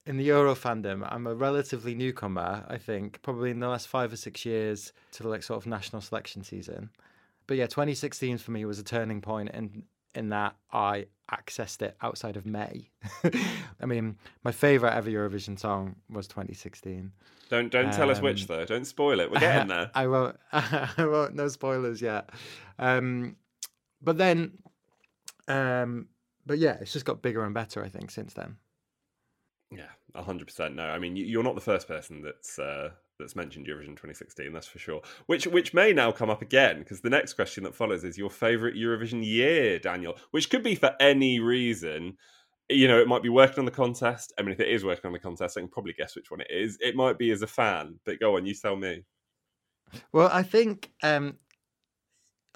[0.09, 1.07] in the Euro fandom.
[1.13, 5.23] I'm a relatively newcomer, I think, probably in the last five or six years to
[5.23, 6.89] the like sort of national selection season.
[7.47, 11.95] But yeah, 2016 for me was a turning point in in that I accessed it
[12.01, 12.89] outside of May.
[13.81, 17.13] I mean, my favorite ever Eurovision song was 2016.
[17.51, 18.65] Don't don't tell us which Um, though.
[18.65, 19.31] Don't spoil it.
[19.31, 19.91] We're getting there.
[19.95, 20.37] I won't.
[20.53, 21.35] I won't.
[21.35, 22.31] No spoilers yet.
[22.79, 23.37] Um,
[24.01, 24.53] but then,
[25.49, 26.09] um,
[26.47, 27.85] but yeah, it's just got bigger and better.
[27.85, 28.57] I think since then.
[29.71, 30.75] Yeah, hundred percent.
[30.77, 34.53] No, I mean you- you're not the first person that's uh, that's mentioned Eurovision 2016.
[34.53, 35.03] That's for sure.
[35.27, 38.31] Which which may now come up again because the next question that follows is your
[38.31, 40.17] favorite Eurovision year, Daniel.
[40.31, 42.17] Which could be for any reason.
[42.71, 44.33] You know, it might be working on the contest.
[44.39, 46.41] I mean, if it is working on the contest, I can probably guess which one
[46.43, 46.77] it is.
[46.81, 47.99] It might be as a fan.
[48.05, 49.05] But go on, you tell me.
[50.13, 51.39] Well, I think um,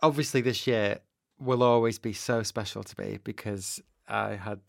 [0.02, 0.98] obviously this year
[1.38, 4.60] will always be so special to me because I had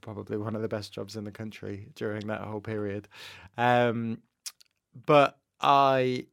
[0.00, 3.08] probably one of the best jobs in the country during that whole period.
[3.56, 4.18] Um,
[5.06, 6.26] but I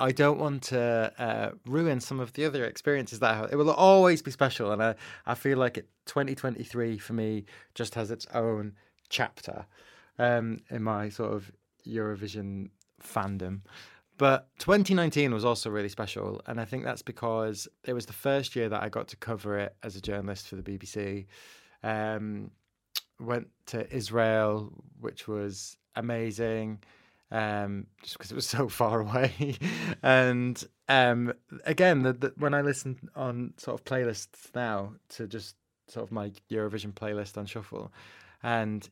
[0.00, 3.52] I don't want to uh, ruin some of the other experiences that I have.
[3.52, 4.94] It will always be special, and I,
[5.26, 8.74] I feel like it, 2023 for me just has its own
[9.08, 9.66] chapter.
[10.18, 11.50] um, in my sort of
[11.86, 12.70] Eurovision
[13.02, 13.60] fandom.
[14.18, 18.56] But 2019 was also really special, and I think that's because it was the first
[18.56, 21.26] year that I got to cover it as a journalist for the BBC.
[21.82, 22.50] Um,
[23.20, 26.80] went to Israel, which was amazing,
[27.30, 29.56] um, just because it was so far away.
[30.02, 31.32] and um,
[31.64, 35.56] again, the, the, when I listen on sort of playlists now to just
[35.88, 37.92] sort of my Eurovision playlist on shuffle,
[38.42, 38.88] and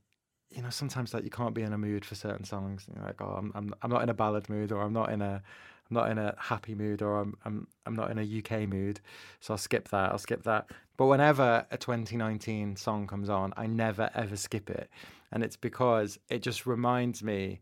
[0.51, 2.87] you know sometimes like you can't be in a mood for certain songs.
[2.95, 5.23] You're like, oh, I'm I'm I'm not in a ballad mood, or I'm not in
[5.23, 5.43] a
[5.91, 9.01] I'm not in a happy mood, or I'm I'm I'm not in a UK mood,
[9.41, 10.11] so I'll skip that.
[10.11, 10.71] I'll skip that.
[10.97, 14.91] But whenever a 2019 song comes on, I never ever skip it,
[15.33, 17.61] and it's because it just reminds me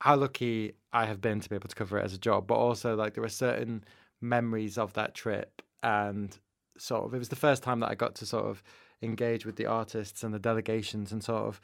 [0.00, 2.56] how lucky I have been to be able to cover it as a job, but
[2.56, 3.84] also like there are certain
[4.20, 6.38] memories of that trip and
[6.78, 8.62] sort of it was the first time that I got to sort of
[9.02, 11.60] engage with the artists and the delegations and sort of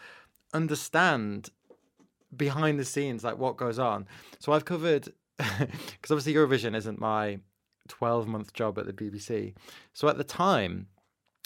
[0.52, 1.50] understand
[2.36, 4.06] behind the scenes like what goes on.
[4.38, 7.40] So I've covered because obviously Eurovision isn't my
[7.90, 9.54] 12 month job at the BBC.
[9.92, 10.86] So at the time,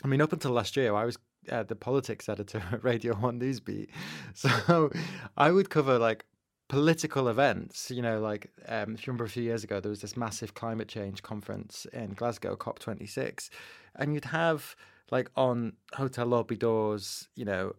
[0.04, 1.18] I mean, up until last year, I was
[1.50, 3.88] uh, the politics editor at Radio 1 Newsbeat.
[4.34, 4.90] So
[5.36, 6.24] I would cover like
[6.68, 7.90] political events.
[7.90, 10.54] You know, like um, if you remember a few years ago, there was this massive
[10.54, 13.48] climate change conference in Glasgow, COP26,
[13.96, 14.76] and you'd have
[15.10, 17.74] like on hotel lobby doors, you know,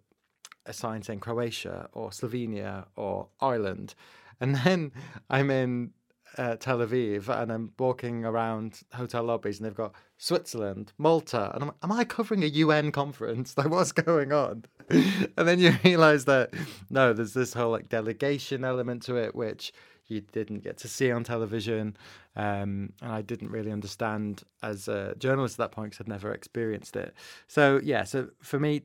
[0.65, 3.95] a sign saying Croatia or Slovenia or Ireland,
[4.39, 4.91] and then
[5.29, 5.91] I'm in
[6.37, 11.63] uh, Tel Aviv and I'm walking around hotel lobbies and they've got Switzerland, Malta, and
[11.63, 13.55] I'm am I covering a UN conference?
[13.65, 14.65] Like, what's going on?
[14.89, 16.53] and then you realise that
[16.89, 19.71] no, there's this whole like delegation element to it, which
[20.07, 21.97] you didn't get to see on television,
[22.35, 26.31] um, and I didn't really understand as a journalist at that point because I'd never
[26.31, 27.13] experienced it.
[27.47, 28.83] So yeah, so for me,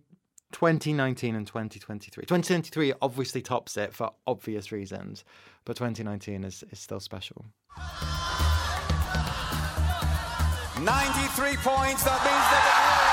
[0.52, 2.22] 2019 and 2023.
[2.22, 5.24] 2023 obviously tops it for obvious reasons,
[5.70, 7.44] but 2019 is, is still special.
[10.80, 13.09] 93 points, that means that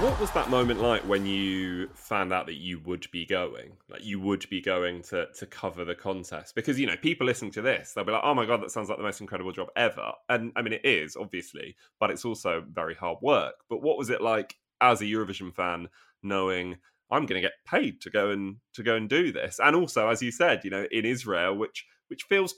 [0.00, 3.72] What was that moment like when you found out that you would be going?
[3.88, 6.54] Like you would be going to to cover the contest?
[6.54, 8.88] Because you know, people listening to this, they'll be like, "Oh my god, that sounds
[8.88, 12.64] like the most incredible job ever." And I mean, it is obviously, but it's also
[12.72, 13.54] very hard work.
[13.68, 15.88] But what was it like as a Eurovision fan,
[16.22, 16.76] knowing
[17.10, 20.08] I'm going to get paid to go and to go and do this, and also,
[20.08, 22.54] as you said, you know, in Israel, which which feels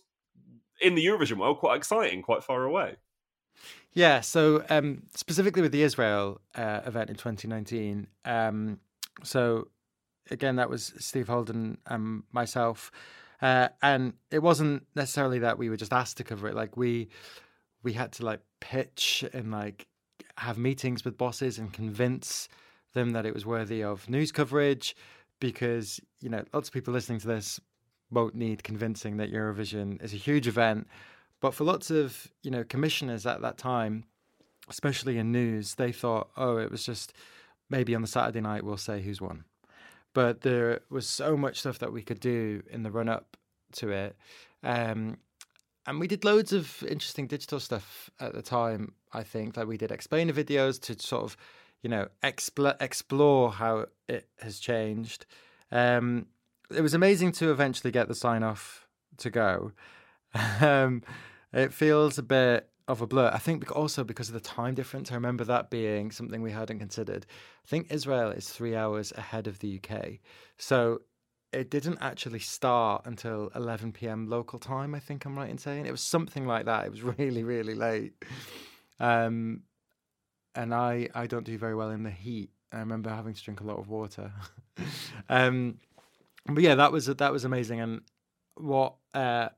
[0.82, 2.96] in the Eurovision world quite exciting, quite far away.
[3.92, 8.78] Yeah, so um, specifically with the Israel uh, event in 2019, um,
[9.24, 9.68] so
[10.30, 12.92] again, that was Steve Holden and myself,
[13.42, 16.54] uh, and it wasn't necessarily that we were just asked to cover it.
[16.54, 17.08] Like we
[17.82, 19.86] we had to like pitch and like
[20.36, 22.48] have meetings with bosses and convince
[22.92, 24.94] them that it was worthy of news coverage,
[25.40, 27.58] because you know lots of people listening to this
[28.10, 30.86] won't need convincing that Eurovision is a huge event
[31.40, 34.04] but for lots of you know commissioners at that time,
[34.68, 37.12] especially in news, they thought, oh, it was just
[37.68, 39.44] maybe on the Saturday night we'll say who's won.
[40.12, 43.36] But there was so much stuff that we could do in the run up
[43.74, 44.16] to it.
[44.62, 45.18] Um,
[45.86, 48.92] and we did loads of interesting digital stuff at the time.
[49.12, 51.36] I think that we did explainer videos to sort of,
[51.82, 55.26] you know, expl- explore how it has changed.
[55.72, 56.26] Um,
[56.74, 59.72] it was amazing to eventually get the sign off to go.
[60.60, 61.02] um,
[61.52, 63.30] it feels a bit of a blur.
[63.32, 65.10] I think also because of the time difference.
[65.10, 67.26] I remember that being something we hadn't considered.
[67.64, 70.18] I think Israel is three hours ahead of the UK.
[70.58, 71.02] So
[71.52, 74.28] it didn't actually start until 11 p.m.
[74.28, 75.86] local time, I think I'm right in saying.
[75.86, 76.86] It was something like that.
[76.86, 78.12] It was really, really late.
[78.98, 79.62] Um,
[80.54, 82.50] and I, I don't do very well in the heat.
[82.72, 84.32] I remember having to drink a lot of water.
[85.28, 85.78] um,
[86.46, 87.80] but yeah, that was that was amazing.
[87.80, 88.02] And
[88.54, 89.48] what uh,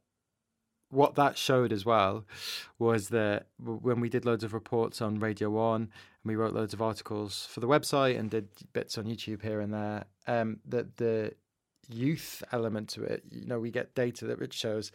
[0.92, 2.26] what that showed as well
[2.78, 5.90] was that when we did loads of reports on Radio One and
[6.26, 9.72] we wrote loads of articles for the website and did bits on YouTube here and
[9.72, 11.32] there, um, that the
[11.88, 14.92] youth element to it, you know, we get data that which shows,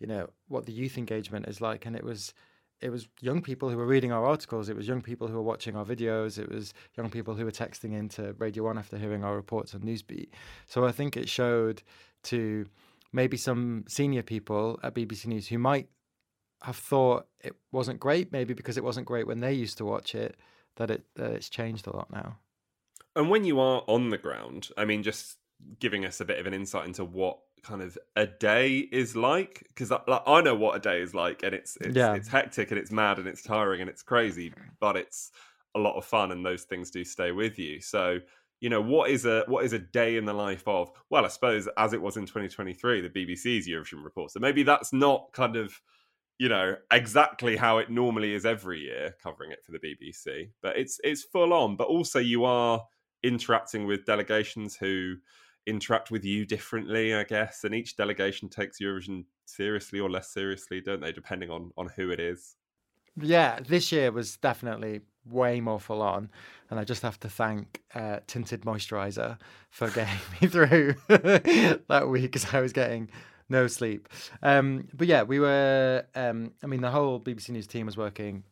[0.00, 2.34] you know, what the youth engagement is like, and it was.
[2.82, 4.68] It was young people who were reading our articles.
[4.68, 6.38] It was young people who were watching our videos.
[6.38, 9.80] It was young people who were texting into Radio One after hearing our reports on
[9.80, 10.28] Newsbeat.
[10.66, 11.82] So I think it showed
[12.24, 12.66] to
[13.12, 15.88] maybe some senior people at BBC News who might
[16.62, 20.14] have thought it wasn't great, maybe because it wasn't great when they used to watch
[20.14, 20.36] it,
[20.76, 22.38] that it that it's changed a lot now.
[23.14, 25.38] And when you are on the ground, I mean, just
[25.78, 29.64] giving us a bit of an insight into what kind of a day is like
[29.68, 32.14] because I, like, I know what a day is like and it's it's, Yeah.
[32.14, 35.32] it's hectic and it's mad and it's tiring and it's crazy but it's
[35.74, 38.20] a lot of fun and those things do stay with you so
[38.60, 40.90] you know what is a what is a day in the life of?
[41.10, 44.30] Well i suppose as it was in 2023 the bbc's eurovision report.
[44.30, 45.80] So maybe that's not kind of
[46.38, 50.76] you know exactly how it normally is every year covering it for the bbc but
[50.76, 51.76] it's it's full on.
[51.76, 52.84] But also you are
[53.22, 55.16] interacting with delegations who
[55.66, 60.80] interact with you differently i guess and each delegation takes eurovision seriously or less seriously
[60.80, 62.56] don't they depending on on who it is?
[63.18, 65.00] Yeah, this year was definitely
[65.30, 66.30] way more full on,
[66.70, 69.38] and I just have to thank uh, Tinted Moisturizer
[69.70, 73.08] for getting me through that week because I was getting
[73.48, 74.08] no sleep.
[74.42, 76.04] Um, but yeah, we were.
[76.14, 78.44] Um, I mean, the whole BBC News team was working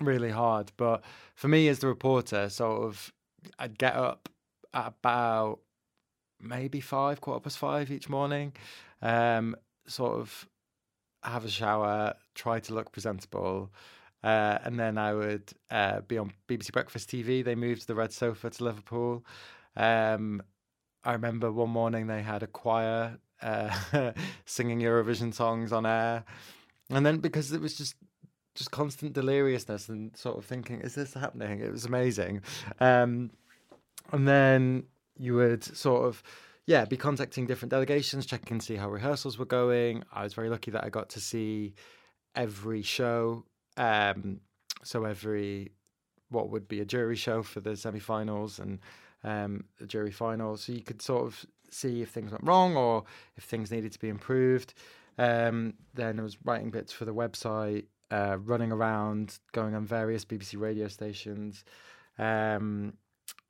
[0.00, 3.12] really hard, but for me as the reporter, sort of,
[3.58, 4.28] I'd get up
[4.72, 5.60] at about
[6.40, 8.52] maybe five, quarter past five each morning,
[9.02, 10.48] um, sort of
[11.22, 13.70] have a shower, try to look presentable,
[14.24, 17.44] uh, and then I would uh, be on BBC Breakfast TV.
[17.44, 19.24] They moved the red sofa to Liverpool.
[19.76, 20.42] Um,
[21.04, 23.76] I remember one morning they had a choir uh,
[24.46, 26.24] singing Eurovision songs on air,
[26.88, 27.96] and then because it was just
[28.54, 32.40] just constant deliriousness and sort of thinking, "Is this happening?" It was amazing,
[32.80, 33.30] um,
[34.10, 34.84] and then
[35.18, 36.22] you would sort of
[36.66, 40.02] yeah, be contacting different delegations, checking to see how rehearsals were going.
[40.10, 41.74] I was very lucky that I got to see
[42.34, 43.44] every show.
[43.76, 44.40] Um,
[44.82, 45.72] so every
[46.30, 48.80] what would be a jury show for the semi-finals and
[49.22, 53.04] um, the jury finals, so you could sort of see if things went wrong or
[53.36, 54.74] if things needed to be improved.
[55.18, 60.24] Um, then I was writing bits for the website, uh, running around, going on various
[60.24, 61.64] BBC radio stations,
[62.18, 62.94] um,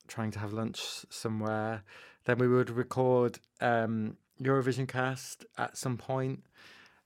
[0.06, 1.82] trying to have lunch somewhere.
[2.24, 6.44] Then we would record um, Eurovisioncast at some point.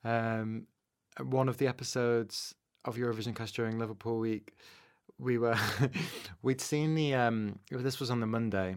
[0.04, 0.66] Um,
[1.20, 2.54] one of the episodes
[2.89, 4.55] of Eurovisioncast during Liverpool week,
[5.18, 5.57] we were
[6.43, 8.76] we'd seen the um, this was on the Monday,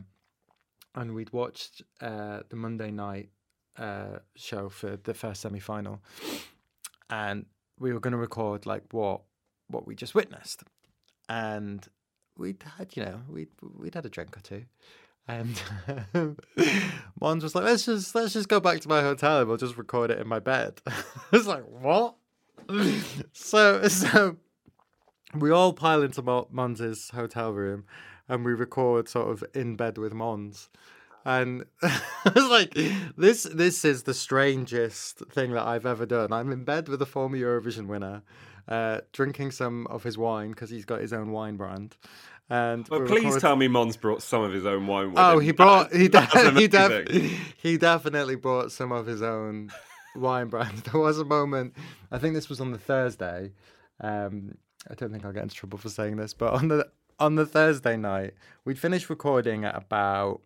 [0.96, 3.30] and we'd watched uh, the Monday night
[3.78, 6.02] uh, show for the first semi final,
[7.10, 7.46] and
[7.80, 9.22] we were going to record like what
[9.68, 10.64] what we just witnessed,
[11.30, 11.88] and
[12.38, 14.66] we'd had you know we'd we'd had a drink or two.
[15.28, 15.62] And
[17.22, 19.78] Måns was like, "Let's just let's just go back to my hotel and we'll just
[19.78, 20.94] record it in my bed." I
[21.32, 22.16] was like, "What?"
[23.34, 24.38] So so
[25.36, 27.86] we all pile into Måns's hotel room
[28.28, 30.70] and we record sort of in bed with Måns.
[31.24, 32.02] And I
[32.34, 32.74] was like,
[33.18, 36.34] this this is the strangest thing that I've ever done.
[36.34, 38.24] I'm in bed with a former Eurovision winner,
[38.68, 41.96] uh, drinking some of his wine because he's got his own wine brand.
[42.50, 45.46] And well please tell me Måns brought some of his own wine with Oh, him.
[45.46, 49.72] he brought he de- he, def- he definitely brought some of his own
[50.16, 50.78] wine brand.
[50.92, 51.76] There was a moment,
[52.12, 53.52] I think this was on the Thursday.
[54.00, 54.58] Um,
[54.90, 56.90] I don't think I'll get into trouble for saying this, but on the
[57.20, 58.34] on the Thursday night,
[58.66, 60.42] we'd finished recording at about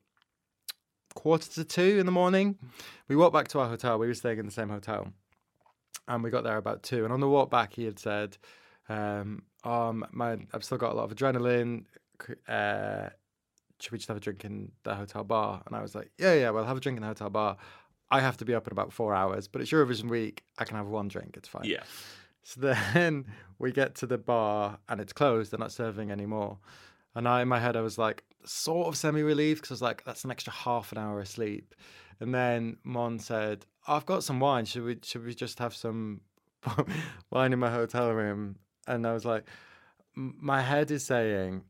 [1.13, 2.57] quarter to two in the morning.
[3.07, 3.97] We walked back to our hotel.
[3.97, 5.13] We were staying in the same hotel,
[6.07, 7.05] and we got there about two.
[7.05, 8.37] And on the walk back, he had said,
[8.89, 11.85] um, um, my, "I've still got a lot of adrenaline.
[12.47, 13.09] Uh,
[13.79, 16.33] should we just have a drink in the hotel bar?" And I was like, "Yeah,
[16.33, 17.55] yeah, well, have a drink in the hotel bar.
[18.11, 20.43] I have to be up in about four hours, but it's Eurovision week.
[20.57, 21.35] I can have one drink.
[21.37, 21.83] It's fine." yeah
[22.43, 22.61] So
[22.93, 23.25] then
[23.59, 25.51] we get to the bar and it's closed.
[25.51, 26.59] They're not serving anymore.
[27.15, 29.81] And I, in my head, I was like, sort of semi relieved because I was
[29.81, 31.73] like, that's an extra half an hour of sleep.
[32.19, 34.65] And then Mon said, I've got some wine.
[34.65, 36.21] Should we, should we just have some
[37.31, 38.57] wine in my hotel room?
[38.85, 39.45] And I was like,
[40.15, 41.63] my head is saying,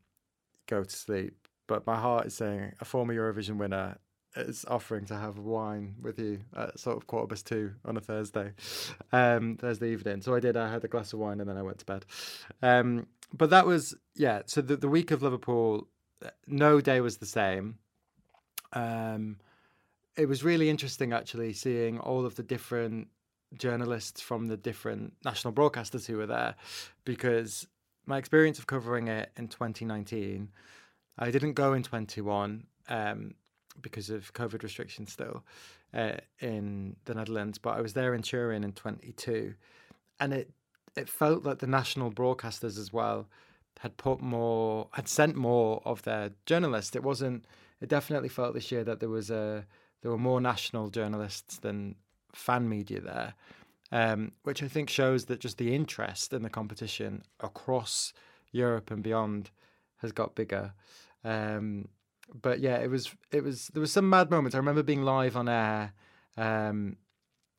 [0.66, 1.48] go to sleep.
[1.68, 3.98] But my heart is saying, a former Eurovision winner
[4.36, 8.00] is offering to have wine with you at sort of quarter past two on a
[8.00, 8.52] Thursday,
[9.12, 10.22] um, Thursday evening.
[10.22, 10.56] So I did.
[10.56, 12.04] I had a glass of wine and then I went to bed.
[12.62, 14.42] Um, but that was yeah.
[14.46, 15.88] So the the week of Liverpool,
[16.24, 17.78] uh, no day was the same.
[18.72, 19.38] Um,
[20.16, 23.08] it was really interesting actually seeing all of the different
[23.54, 26.54] journalists from the different national broadcasters who were there,
[27.04, 27.66] because
[28.06, 30.48] my experience of covering it in 2019,
[31.18, 32.66] I didn't go in 21.
[32.88, 33.34] Um,
[33.82, 35.44] because of COVID restrictions still
[35.94, 39.54] uh, in the Netherlands, but I was there in Turin in 22,
[40.20, 40.50] and it
[40.96, 43.28] it felt like the national broadcasters as well
[43.80, 46.96] had put more had sent more of their journalists.
[46.96, 47.44] It wasn't.
[47.80, 49.66] It definitely felt this year that there was a
[50.02, 51.96] there were more national journalists than
[52.32, 53.34] fan media there,
[53.92, 58.12] um, which I think shows that just the interest in the competition across
[58.52, 59.50] Europe and beyond
[59.98, 60.72] has got bigger.
[61.24, 61.88] Um,
[62.34, 64.54] but yeah, it was it was there was some mad moments.
[64.54, 65.92] I remember being live on air
[66.36, 66.96] Um,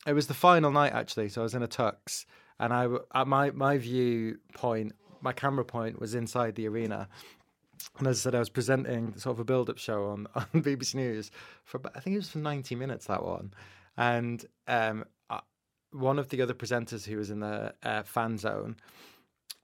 [0.05, 2.25] it was the final night actually, so I was in a tux,
[2.59, 7.07] and I at my my view point, my camera point was inside the arena.
[7.99, 10.95] And as I said, I was presenting sort of a build-up show on, on BBC
[10.95, 11.31] News
[11.63, 13.53] for I think it was for ninety minutes that one,
[13.97, 15.05] and um,
[15.91, 18.75] one of the other presenters who was in the uh, fan zone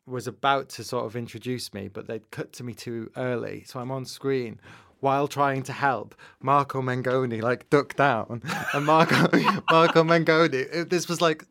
[0.05, 3.79] was about to sort of introduce me, but they'd cut to me too early, so
[3.79, 4.59] I'm on screen
[5.03, 8.41] while trying to help Marco Mengoni like duck down,
[8.73, 9.15] and Marco
[9.69, 10.65] Marco Mengoni.
[10.73, 11.43] It, this was like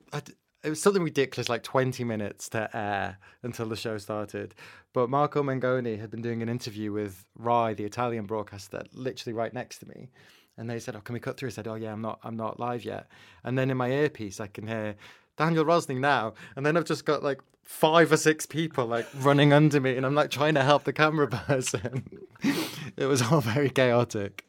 [0.65, 4.55] it was something ridiculous, like 20 minutes to air until the show started.
[4.95, 9.53] But Marco Mengoni had been doing an interview with Rai, the Italian broadcaster, literally right
[9.53, 10.09] next to me.
[10.57, 12.37] And they said, "Oh, can we cut through?" I said, "Oh yeah, I'm not, I'm
[12.37, 13.07] not live yet."
[13.45, 14.95] And then in my earpiece, I can hear
[15.37, 19.53] Daniel Rosney now, and then I've just got like five or six people like running
[19.53, 22.09] under me, and I'm like trying to help the camera person.
[22.97, 24.45] it was all very chaotic,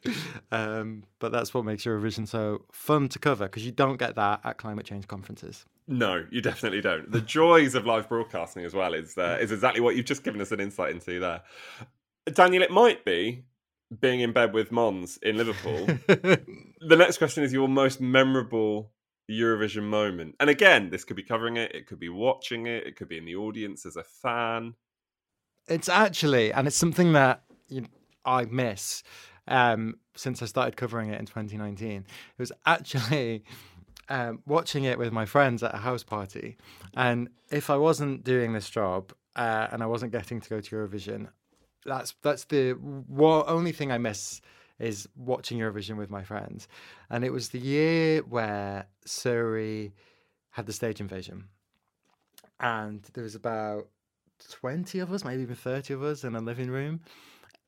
[0.52, 4.40] um, but that's what makes Eurovision so fun to cover because you don't get that
[4.44, 5.64] at climate change conferences.
[5.86, 7.10] No, you definitely don't.
[7.10, 10.40] The joys of live broadcasting as well is uh, is exactly what you've just given
[10.40, 11.42] us an insight into there.
[12.32, 13.44] Daniel, it might be
[14.00, 15.86] being in bed with Måns in Liverpool.
[16.06, 18.90] the next question is your most memorable
[19.30, 20.36] Eurovision moment.
[20.40, 23.18] And again, this could be covering it, it could be watching it, it could be
[23.18, 24.74] in the audience as a fan.
[25.66, 27.86] It's actually, and it's something that you
[28.24, 29.02] I miss
[29.48, 31.90] um, since I started covering it in 2019.
[31.98, 32.06] It
[32.38, 33.44] was actually
[34.08, 36.56] um, watching it with my friends at a house party.
[36.94, 40.76] And if I wasn't doing this job uh, and I wasn't getting to go to
[40.76, 41.28] Eurovision,
[41.86, 44.40] that's that's the one, only thing I miss
[44.78, 46.68] is watching Eurovision with my friends.
[47.10, 49.92] And it was the year where SuRie
[50.50, 51.44] had the stage invasion.
[52.60, 53.88] And there was about
[54.50, 57.00] 20 of us, maybe even 30 of us in a living room.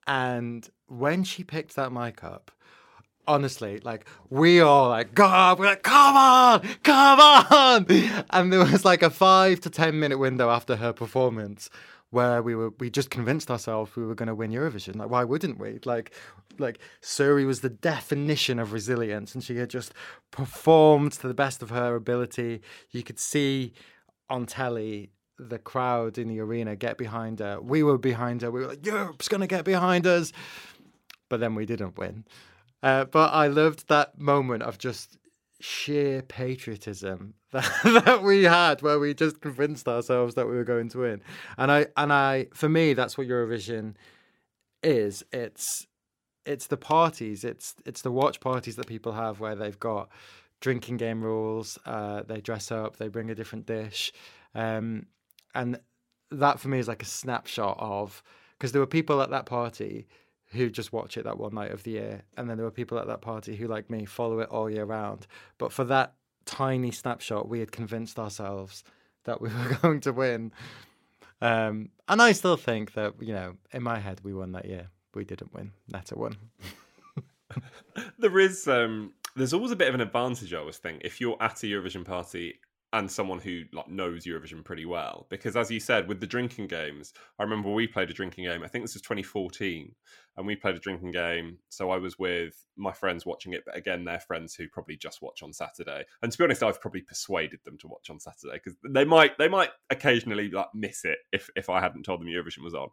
[0.06, 2.50] And when she picked that mic up,
[3.26, 7.86] honestly, like we all like, God, we're like, come on, come on.
[8.30, 11.70] And there was like a five to 10 minute window after her performance
[12.16, 14.96] where we were we just convinced ourselves we were going to win Eurovision.
[14.96, 15.80] Like, why wouldn't we?
[15.84, 16.14] Like,
[16.58, 19.92] like SuRie was the definition of resilience, and she had just
[20.30, 22.62] performed to the best of her ability.
[22.90, 23.74] You could see
[24.30, 27.60] on telly the crowd in the arena get behind her.
[27.60, 28.50] We were behind her.
[28.50, 30.32] We were like, Europe's going to get behind us.
[31.28, 32.24] But then we didn't win.
[32.82, 35.18] Uh, but I loved that moment of just
[35.60, 37.70] sheer patriotism that,
[38.04, 41.22] that we had where we just convinced ourselves that we were going to win.
[41.56, 43.94] And I and I for me that's what Eurovision
[44.82, 45.24] is.
[45.32, 45.86] It's
[46.44, 50.10] it's the parties, it's it's the watch parties that people have where they've got
[50.60, 54.12] drinking game rules, uh, they dress up, they bring a different dish.
[54.54, 55.06] Um,
[55.54, 55.78] and
[56.30, 60.06] that for me is like a snapshot of because there were people at that party
[60.52, 62.98] who just watch it that one night of the year, and then there were people
[62.98, 65.26] at that party who, like me, follow it all year round.
[65.58, 68.84] But for that tiny snapshot, we had convinced ourselves
[69.24, 70.52] that we were going to win.
[71.40, 74.88] Um, and I still think that you know, in my head, we won that year.
[75.14, 75.72] We didn't win.
[75.88, 76.36] Netta won.
[78.18, 81.36] there is um there's always a bit of an advantage I always think if you're
[81.40, 82.58] at a Eurovision party
[82.92, 86.68] and someone who like knows Eurovision pretty well because as you said with the drinking
[86.68, 89.92] games I remember we played a drinking game I think this was 2014
[90.36, 93.76] and we played a drinking game so I was with my friends watching it but
[93.76, 97.02] again they're friends who probably just watch on Saturday and to be honest I've probably
[97.02, 101.18] persuaded them to watch on Saturday because they might they might occasionally like miss it
[101.32, 102.88] if if I hadn't told them Eurovision was on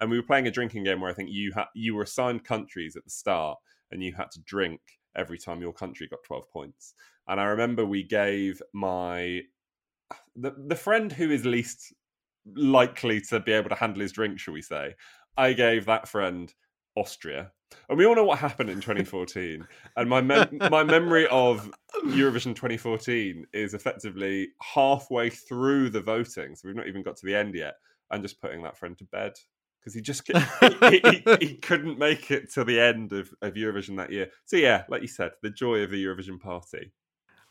[0.00, 2.44] and we were playing a drinking game where I think you had you were assigned
[2.44, 3.58] countries at the start
[3.90, 4.80] and you had to drink
[5.16, 6.94] every time your country got 12 points.
[7.28, 9.42] And I remember we gave my
[10.34, 11.92] the, the friend who is least
[12.56, 14.94] likely to be able to handle his drink, shall we say,
[15.36, 16.52] I gave that friend
[16.96, 17.52] Austria.
[17.88, 19.66] And we all know what happened in 2014.
[19.96, 21.70] and my mem- my memory of
[22.06, 27.34] Eurovision 2014 is effectively halfway through the voting, so we've not even got to the
[27.34, 27.74] end yet,
[28.10, 29.34] and just putting that friend to bed
[29.80, 33.96] because he just he, he, he, couldn't make it to the end of, of Eurovision
[33.96, 34.28] that year.
[34.44, 36.92] So yeah, like you said, the joy of the Eurovision party.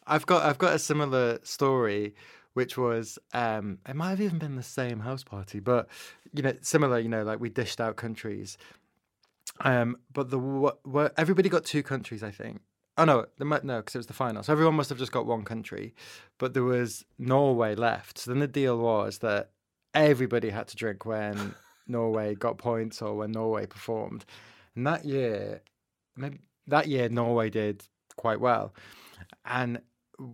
[0.07, 2.15] I've got I've got a similar story,
[2.53, 5.87] which was um, it might have even been the same house party, but
[6.33, 6.99] you know, similar.
[6.99, 8.57] You know, like we dished out countries,
[9.61, 10.79] um, but the what,
[11.17, 12.61] everybody got two countries, I think.
[12.97, 14.41] Oh no, the, no, because it was the final.
[14.41, 15.93] So everyone must have just got one country,
[16.39, 18.17] but there was Norway left.
[18.17, 19.51] So then the deal was that
[19.93, 21.53] everybody had to drink when
[21.87, 24.25] Norway got points or when Norway performed.
[24.75, 25.61] And that year,
[26.15, 27.83] maybe that year Norway did
[28.15, 28.73] quite well,
[29.45, 29.79] and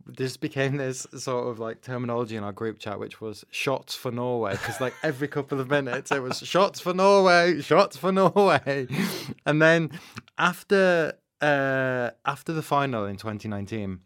[0.06, 4.12] this became this sort of like terminology in our group chat, which was shots for
[4.12, 8.88] Norway, because like every couple of minutes it was shots for Norway, shots for Norway,
[9.46, 9.92] and then
[10.38, 14.00] after uh, after the final in 2019,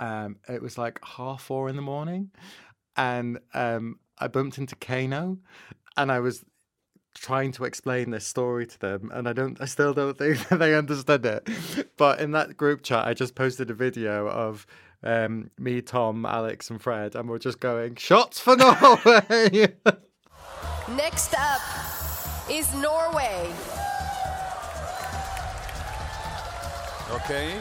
[0.00, 2.32] Um, it was like half four in the morning,
[2.96, 5.38] and um, I bumped into Keiino,
[5.96, 6.44] and I was
[7.14, 10.58] trying to explain this story to them, and I don't, I still don't think that
[10.58, 11.48] they understood it.
[11.96, 14.66] But in that group chat, I just posted a video of
[15.02, 19.74] um, me, Tom, Alex, and Fred, and we're just going shots for Norway.
[20.88, 21.60] Next up
[22.50, 23.52] is Norway.
[27.10, 27.60] Okay.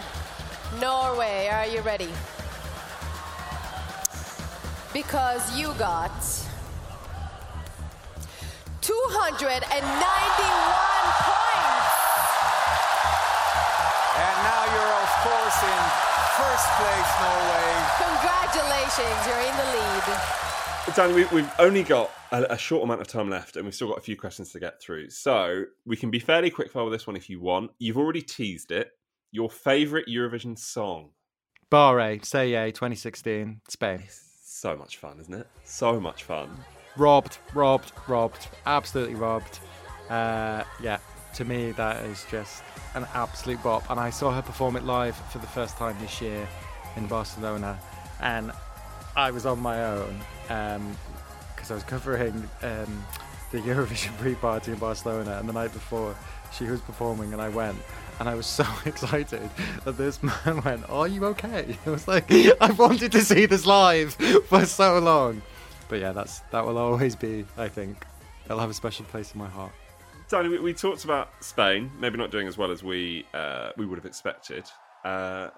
[0.80, 2.10] Norway, are you ready?
[4.94, 6.12] Because you got
[8.82, 9.70] 291 points.
[14.18, 15.82] And now you're, of course, in
[16.42, 17.70] first place, Norway.
[18.02, 20.06] Congratulations, you're in the lead.
[20.96, 23.88] Dan, we, we've only got a, a short amount of time left, and we've still
[23.88, 25.12] got a few questions to get through.
[25.12, 27.70] So we can be fairly quick fire with this one if you want.
[27.78, 28.90] You've already teased it.
[29.32, 31.12] Your favourite Eurovision song?
[31.72, 34.02] Barei, say yay, 2016, Spain.
[34.44, 35.48] So much fun, isn't it?
[35.64, 36.50] So much fun.
[36.98, 39.60] Robbed, robbed, robbed, absolutely robbed.
[40.10, 41.00] Uh, yeah,
[41.36, 42.64] to me that is just
[42.96, 43.90] an absolute bop.
[43.90, 46.48] And I saw her perform it live for the first time this year
[46.98, 47.80] in Barcelona,
[48.20, 48.52] and
[49.16, 53.06] I was on my own because I was covering um,
[53.52, 56.16] the Eurovision pre-party in Barcelona, and the night before
[56.54, 57.78] she was performing, and I went.
[58.20, 59.50] And I was so excited
[59.84, 61.78] that this man went, Are you okay?
[61.86, 64.14] I was like, I've wanted to see this live
[64.46, 65.42] for so long.
[65.92, 68.06] But yeah, that's that will always be, I think,
[68.46, 69.74] it'll have a special place in my heart.
[70.30, 73.86] Danny, we, we talked about Spain, maybe not doing as well as we uh, we
[73.86, 74.64] would have expected.
[75.04, 75.50] Uh,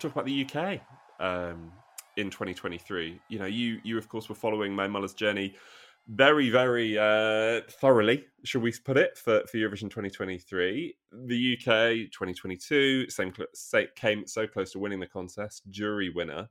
[0.00, 0.80] talk about the UK
[1.20, 1.70] um,
[2.16, 3.20] in 2023.
[3.28, 5.56] You know, you you of course were following Mae Muller's journey
[6.08, 10.96] very very uh, thoroughly, shall we put it, for, for Eurovision 2023.
[11.26, 16.48] The UK 2022 same, cl- sa- came so close to winning the contest, jury winner,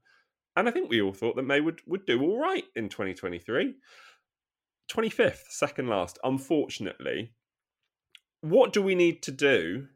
[0.55, 3.75] and I think we all thought that May would would do all right in 2023.
[4.91, 6.19] 25th, second last.
[6.23, 7.31] Unfortunately,
[8.41, 9.87] what do we need to do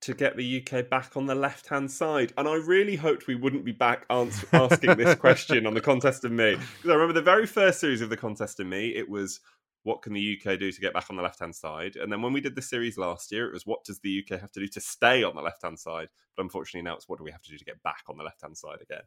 [0.00, 2.32] to get the UK back on the left hand side?
[2.36, 6.30] And I really hoped we wouldn't be back asking this question on the Contest of
[6.30, 6.54] Me.
[6.54, 9.40] Because I remember the very first series of the Contest of Me, it was
[9.82, 11.96] what can the UK do to get back on the left hand side?
[11.96, 14.40] And then when we did the series last year, it was what does the UK
[14.40, 16.08] have to do to stay on the left hand side?
[16.36, 18.24] But unfortunately, now it's what do we have to do to get back on the
[18.24, 19.02] left hand side again?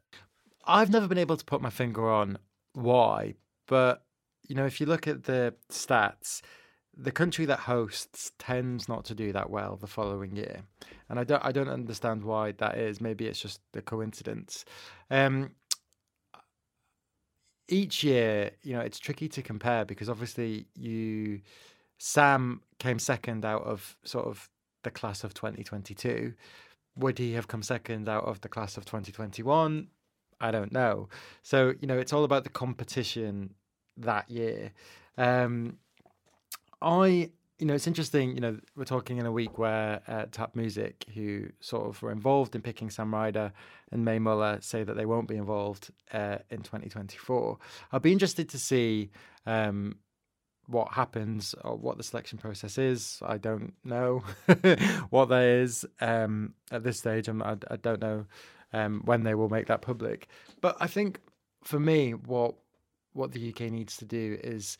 [0.66, 2.38] I've never been able to put my finger on
[2.74, 3.34] why,
[3.66, 4.04] but
[4.48, 6.42] you know, if you look at the stats,
[6.96, 10.62] the country that hosts tends not to do that well the following year,
[11.08, 13.00] and I don't I don't understand why that is.
[13.00, 14.64] Maybe it's just a coincidence.
[15.10, 15.52] Um,
[17.68, 21.40] each year, you know, it's tricky to compare because obviously you
[21.98, 24.50] Sam came second out of sort of
[24.82, 26.34] the class of 2022.
[26.96, 29.88] Would he have come second out of the class of 2021?
[30.40, 31.08] I don't know.
[31.42, 33.54] So, you know, it's all about the competition
[33.96, 34.72] that year.
[35.18, 35.76] Um,
[36.80, 40.56] I, you know, it's interesting, you know, we're talking in a week where uh, Tap
[40.56, 43.52] Music, who sort of were involved in picking Sam Ryder
[43.92, 47.58] and Mae Muller, say that they won't be involved uh, in 2024.
[47.92, 49.10] I'll be interested to see
[49.44, 49.96] um,
[50.66, 53.18] what happens or what the selection process is.
[53.22, 54.22] I don't know
[55.10, 57.28] what that is um, at this stage.
[57.28, 58.24] I'm, I, I don't know
[58.72, 60.28] um, when they will make that public.
[60.60, 61.20] But I think
[61.62, 62.54] for me, what
[63.12, 64.78] what the UK needs to do is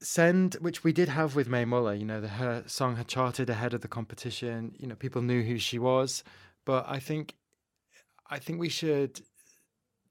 [0.00, 1.94] send, which we did have with Mae Muller.
[1.94, 4.74] You know, the, her song had charted ahead of the competition.
[4.78, 6.24] You know, people knew who she was.
[6.64, 7.34] But I think,
[8.28, 9.20] I think we should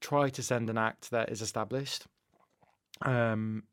[0.00, 2.06] try to send an act that is established.
[3.02, 3.64] Um,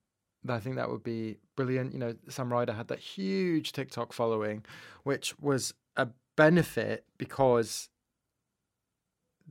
[0.48, 1.94] I think that would be brilliant.
[1.94, 4.66] You know, Sam Ryder had that huge TikTok following,
[5.04, 7.90] which was a benefit because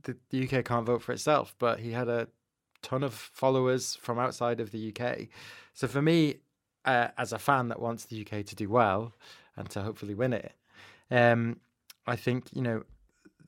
[0.03, 2.27] the, the UK can't vote for itself, but he had a
[2.81, 5.27] ton of followers from outside of the UK.
[5.73, 6.35] So for me,
[6.85, 9.13] uh, as a fan that wants the UK to do well
[9.55, 10.53] and to hopefully win it,
[11.09, 11.59] um,
[12.05, 12.83] I think you know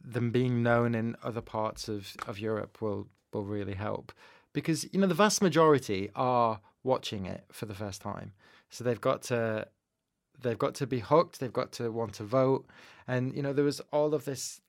[0.02, 4.14] them being known in other parts of, of Europe will will really help
[4.54, 8.32] because you know the vast majority are watching it for the first time,
[8.70, 9.68] so they've got to
[10.42, 12.66] they've got to be hooked, they've got to want to vote,
[13.08, 14.62] and you know there was all of this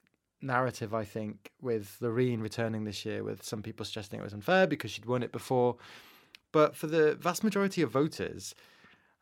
[0.43, 4.66] narrative I think with Loreen returning this year, with some people suggesting it was unfair
[4.66, 5.76] because she'd won it before.
[6.53, 8.55] But for the vast majority of voters,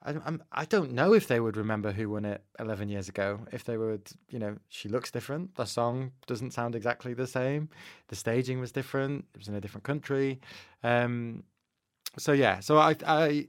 [0.04, 3.40] I, I'm, I don't know if they would remember who won it 11 years ago.
[3.52, 5.54] If they would, you know, she looks different.
[5.54, 7.70] The song doesn't sound exactly the same.
[8.08, 9.24] The staging was different.
[9.34, 10.40] It was in a different country.
[10.82, 11.44] Um,
[12.18, 13.48] so yeah, so I, I,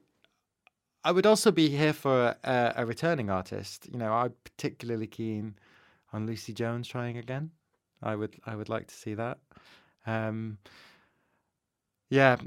[1.03, 3.87] I would also be here for a, a returning artist.
[3.91, 5.55] You know, I'm particularly keen
[6.15, 7.51] on Lucie Jones trying again.
[8.01, 9.37] I would I would like to see that.
[10.07, 10.57] Um,
[12.09, 12.37] yeah,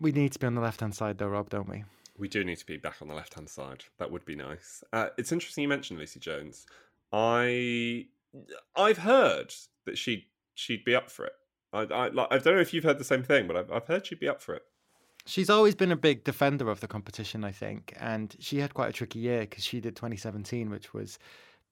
[0.00, 1.84] we need to be on the left hand side though, Rob, don't we?
[2.16, 3.84] We do need to be back on the left hand side.
[3.98, 4.82] That would be nice.
[4.92, 6.66] Uh, it's interesting you mentioned Lucie Jones.
[7.12, 8.06] I
[8.74, 9.54] I've heard
[9.84, 11.34] that she she'd be up for it.
[11.72, 13.86] I I, like, I don't know if you've heard the same thing, but I've I've
[13.86, 14.62] heard she'd be up for it.
[15.26, 18.88] She's always been a big defender of the competition, I think, and she had quite
[18.88, 21.18] a tricky year because she did 2017, which was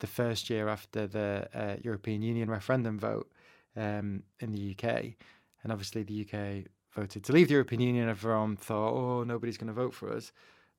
[0.00, 3.30] the first year after the uh, European Union referendum vote
[3.76, 5.14] um, in the UK,
[5.62, 8.08] and obviously the UK voted to leave the European Union.
[8.08, 10.32] Everyone thought, "Oh, nobody's going to vote for us,"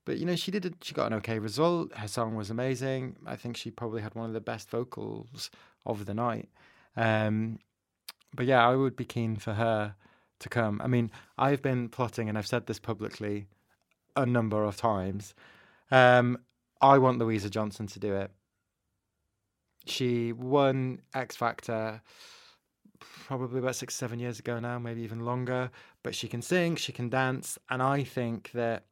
[0.05, 0.65] but you know, she did.
[0.65, 1.93] A, she got an okay result.
[1.95, 3.15] Her song was amazing.
[3.25, 5.49] I think she probably had one of the best vocals
[5.85, 6.49] of the night.
[6.95, 7.59] Um,
[8.35, 9.95] but yeah, I would be keen for her
[10.39, 10.81] to come.
[10.81, 13.47] I mean, I've been plotting, and I've said this publicly
[14.15, 15.33] a number of times.
[15.91, 16.39] Um,
[16.81, 18.31] I want Louisa Johnson to do it.
[19.87, 22.01] She won X Factor
[22.99, 25.69] probably about six, seven years ago now, maybe even longer.
[26.03, 28.85] But she can sing, she can dance, and I think that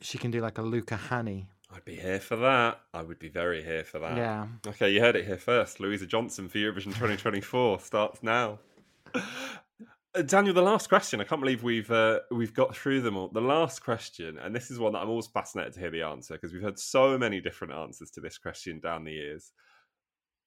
[0.00, 1.46] she can do like a Luca Hänni.
[1.72, 2.80] I'd be here for that.
[2.92, 4.16] I would be very here for that.
[4.16, 4.46] Yeah.
[4.66, 5.78] Okay, you heard it here first.
[5.78, 8.58] Louisa Johnson for Eurovision 2024 starts now.
[9.14, 11.20] Uh, Daniel, the last question.
[11.20, 13.28] I can't believe we've uh, we've got through them all.
[13.28, 16.34] The last question, and this is one that I'm always fascinated to hear the answer
[16.34, 19.52] because we've had so many different answers to this question down the years.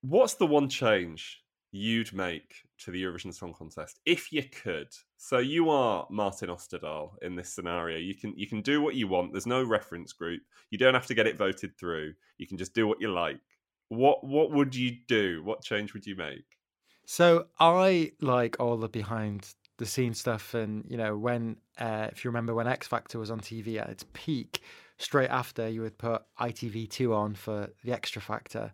[0.03, 1.41] What's the one change
[1.71, 4.89] you'd make to the Eurovision Song Contest if you could?
[5.15, 7.97] So you are Martin Österdahl in this scenario.
[7.97, 9.31] You can you can do what you want.
[9.31, 10.41] There's no reference group.
[10.71, 12.15] You don't have to get it voted through.
[12.37, 13.39] You can just do what you like.
[13.87, 15.41] What what would you do?
[15.45, 16.43] What change would you make?
[17.05, 22.25] So I like all the behind the scenes stuff, and you know when, uh, if
[22.25, 24.63] you remember when X Factor was on TV at its peak,
[24.97, 28.73] straight after you would put ITV2 on for the Extra Factor.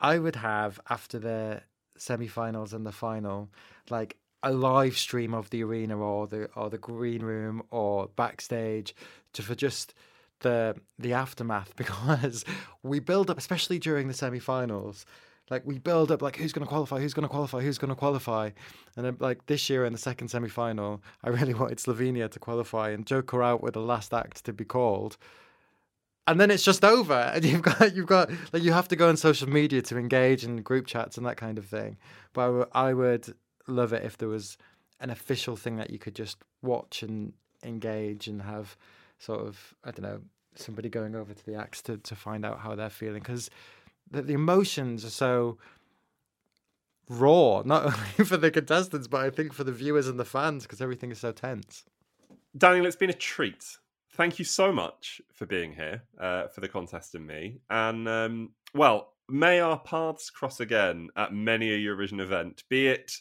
[0.00, 1.62] I would have after the
[1.96, 3.50] semi-finals and the final,
[3.90, 8.94] like a live stream of the arena or the or the green room or backstage,
[9.32, 9.94] to for just
[10.40, 12.44] the the aftermath because
[12.82, 15.06] we build up, especially during the semi-finals
[15.50, 17.90] like we build up like who's going to qualify who's going to qualify who's going
[17.90, 18.50] to qualify.
[18.96, 22.90] And then like this year in the second semi-final i really wanted slovenia to qualify
[22.90, 25.16] and Joker Out with the last act to be called
[26.28, 29.08] and then it's just over and you've got you've got like you have to go
[29.08, 31.96] on social media to engage in group chats and that kind of thing
[32.32, 33.34] but I, w- I would
[33.66, 34.56] love it if there was
[35.00, 38.76] an official thing that you could just watch and engage and have
[39.18, 40.20] sort of i don't know
[40.54, 43.50] somebody going over to the acts to, to find out how they're feeling because
[44.10, 45.58] the, the emotions are so
[47.08, 50.64] raw, not only for the contestants, but I think for the viewers and the fans
[50.64, 51.84] because everything is so tense.
[52.56, 53.78] Daniel, it's been a treat.
[54.16, 57.60] Thank you so much for being here uh, for the contest and me.
[57.68, 63.12] And um, well, may our paths cross again at many a Eurovision event, be it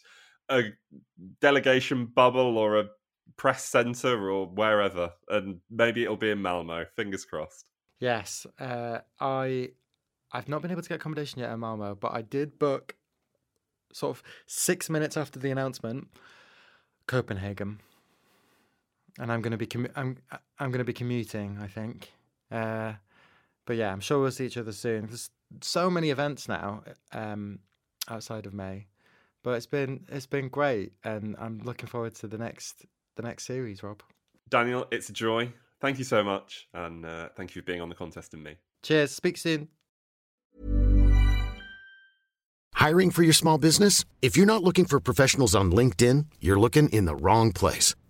[0.49, 0.63] a
[1.41, 2.85] delegation bubble or a
[3.37, 5.11] press centre or wherever.
[5.27, 6.85] And maybe it'll be in Malmo.
[6.95, 7.65] Fingers crossed.
[7.99, 9.69] Yes, uh, I
[10.31, 12.95] I've not been able to get accommodation yet in Malmo, but I did book
[13.93, 16.09] sort of six minutes after the announcement
[17.07, 17.79] Copenhagen,
[19.19, 20.17] and I'm going to be commu- I'm
[20.59, 21.57] I'm going to be commuting.
[21.61, 22.11] I think,
[22.51, 22.93] uh,
[23.65, 25.07] but yeah, I'm sure we'll see each other soon.
[25.07, 25.29] There's
[25.61, 27.59] so many events now um,
[28.09, 28.87] outside of May,
[29.43, 32.85] but it's been it's been great, and I'm looking forward to the next
[33.15, 33.83] the next series.
[33.83, 34.01] Rob,
[34.49, 35.51] Daniel, it's a joy.
[35.81, 38.55] Thank you so much, and uh, thank you for being on the contest and me.
[38.81, 39.11] cheers.
[39.11, 39.67] Speak soon.
[42.73, 44.05] Hiring for your small business?
[44.21, 47.95] If you're not looking for professionals on LinkedIn, you're looking in the wrong place.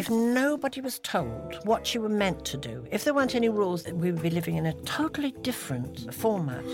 [0.00, 3.86] If nobody was told what you were meant to do, if there weren't any rules,
[3.86, 6.64] we would be living in a totally different format.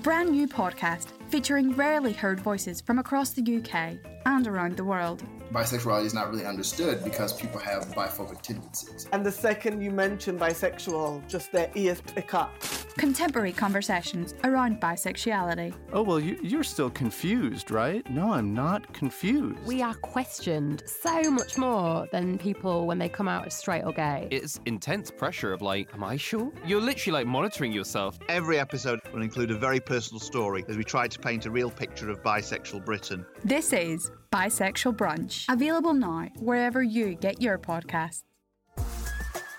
[0.00, 4.84] A brand new podcast featuring rarely heard voices from across the UK and around the
[4.84, 5.22] world.
[5.52, 9.08] Bisexuality is not really understood because people have biphobic tendencies.
[9.12, 12.52] And the second you mention bisexual, just their ears pick up.
[12.96, 15.74] Contemporary conversations around bisexuality.
[15.92, 18.08] Oh, well, you, you're still confused, right?
[18.10, 19.58] No, I'm not confused.
[19.64, 23.92] We are questioned so much more than people when they come out as straight or
[23.92, 24.28] gay.
[24.30, 26.52] It's intense pressure of like, am I sure?
[26.64, 28.18] You're literally like monitoring yourself.
[28.28, 31.68] Every episode will include a very personal story as we try to paint a real
[31.68, 33.26] picture of bisexual Britain.
[33.44, 38.22] This is Bisexual Brunch, available now wherever you get your podcasts.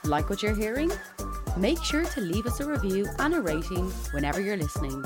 [0.06, 0.90] Like what you're hearing?
[1.58, 5.04] Make sure to leave us a review and a rating whenever you're listening.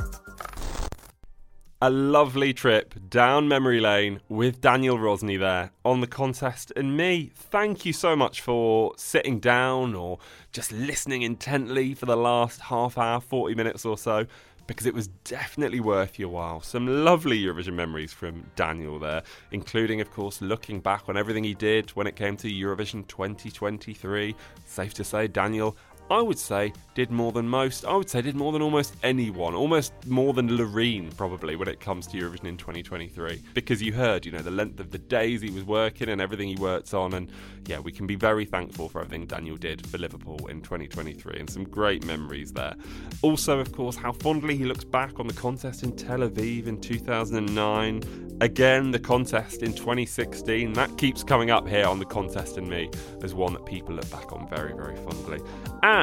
[1.81, 7.31] A lovely trip down memory lane with Daniel Rosney there on the contest and me.
[7.35, 10.19] Thank you so much for sitting down or
[10.51, 14.25] just listening intently for the last half hour, 40 minutes or so,
[14.67, 16.61] because it was definitely worth your while.
[16.61, 21.53] Some lovely Eurovision memories from Daniel there, including, of course, looking back on everything he
[21.53, 24.35] did when it came to Eurovision 2023.
[24.65, 25.75] Safe to say, Daniel
[26.09, 27.83] I would say did more than most.
[27.83, 31.79] I would say did more than almost anyone, almost more than Loreen probably when it
[31.79, 33.41] comes to Eurovision in 2023.
[33.53, 36.47] Because you heard, you know, the length of the days he was working and everything
[36.47, 37.31] he worked on, and
[37.65, 41.49] yeah, we can be very thankful for everything Daniel did for Liverpool in 2023, and
[41.49, 42.75] some great memories there.
[43.23, 46.79] Also, of course, how fondly he looks back on the contest in Tel Aviv in
[46.79, 48.37] 2009.
[48.41, 50.73] Again, the contest in 2016.
[50.73, 52.91] That keeps coming up here on the contest and me
[53.23, 55.39] as one that people look back on very, very fondly.
[55.83, 55.94] And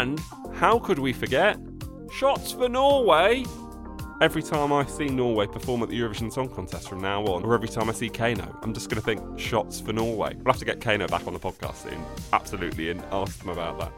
[0.54, 1.58] how could we forget?
[2.10, 3.44] Shots for Norway!
[4.22, 7.52] Every time I see Norway perform at the Eurovision Song Contest from now on, or
[7.52, 10.34] every time I see Keiino, I'm just going to think shots for Norway.
[10.34, 13.78] We'll have to get Keiino back on the podcast soon, absolutely, and ask them about
[13.80, 13.92] that.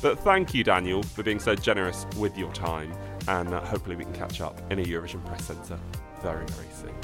[0.00, 2.92] But thank you, Daniel, for being so generous with your time,
[3.26, 5.80] and uh, hopefully we can catch up in a Eurovision Press Centre
[6.22, 6.94] very, very soon.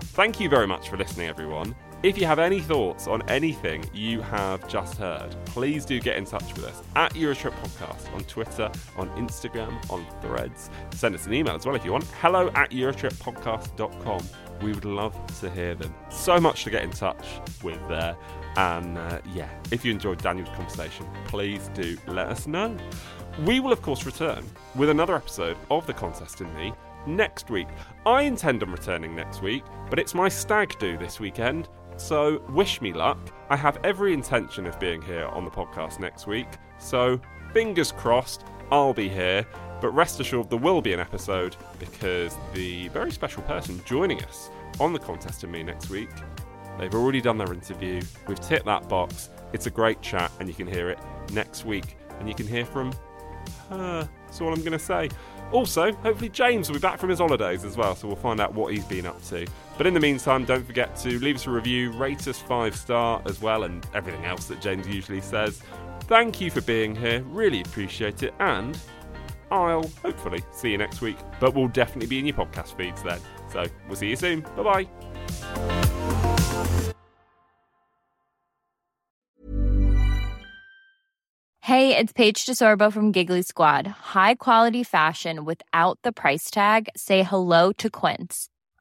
[0.00, 1.76] Thank you very much for listening, everyone.
[2.04, 6.26] If you have any thoughts on anything you have just heard, please do get in
[6.26, 10.68] touch with us at Eurotrip Podcast on Twitter, on Instagram, on threads.
[10.90, 12.04] Send us an email as well if you want.
[12.20, 14.20] Hello at EurotripPodcast.com.
[14.60, 15.94] We would love to hear them.
[16.10, 17.24] So much to get in touch
[17.62, 18.14] with there.
[18.58, 22.76] And uh, yeah, if you enjoyed Daniel's conversation, please do let us know.
[23.46, 24.44] We will, of course, return
[24.74, 26.74] with another episode of The Contest in Me
[27.06, 27.68] next week.
[28.06, 32.80] I intend on returning next week, but it's my stag do this weekend, so wish
[32.80, 33.18] me luck.
[33.50, 37.20] I have every intention of being here on the podcast next week, so
[37.52, 39.46] fingers crossed I'll be here.
[39.80, 44.50] But rest assured, there will be an episode because the very special person joining us
[44.80, 46.08] on the contest and me next week,
[46.78, 48.00] they've already done their interview.
[48.26, 49.30] We've ticked that box.
[49.52, 50.98] It's a great chat, and you can hear it
[51.32, 51.96] next week.
[52.18, 52.92] And you can hear from
[53.68, 54.08] her.
[54.26, 55.10] That's all I'm going to say.
[55.52, 58.54] Also, hopefully, James will be back from his holidays as well, so we'll find out
[58.54, 59.46] what he's been up to.
[59.76, 63.20] But in the meantime, don't forget to leave us a review, rate us five star
[63.26, 65.60] as well, and everything else that James usually says.
[66.02, 68.78] Thank you for being here, really appreciate it, and
[69.50, 73.20] I'll hopefully see you next week, but we'll definitely be in your podcast feeds then.
[73.52, 74.40] So we'll see you soon.
[74.56, 74.88] Bye bye.
[81.60, 83.86] Hey, it's Paige DeSorbo from Giggly Squad.
[83.86, 86.90] High quality fashion without the price tag.
[86.94, 88.50] Say hello to Quince.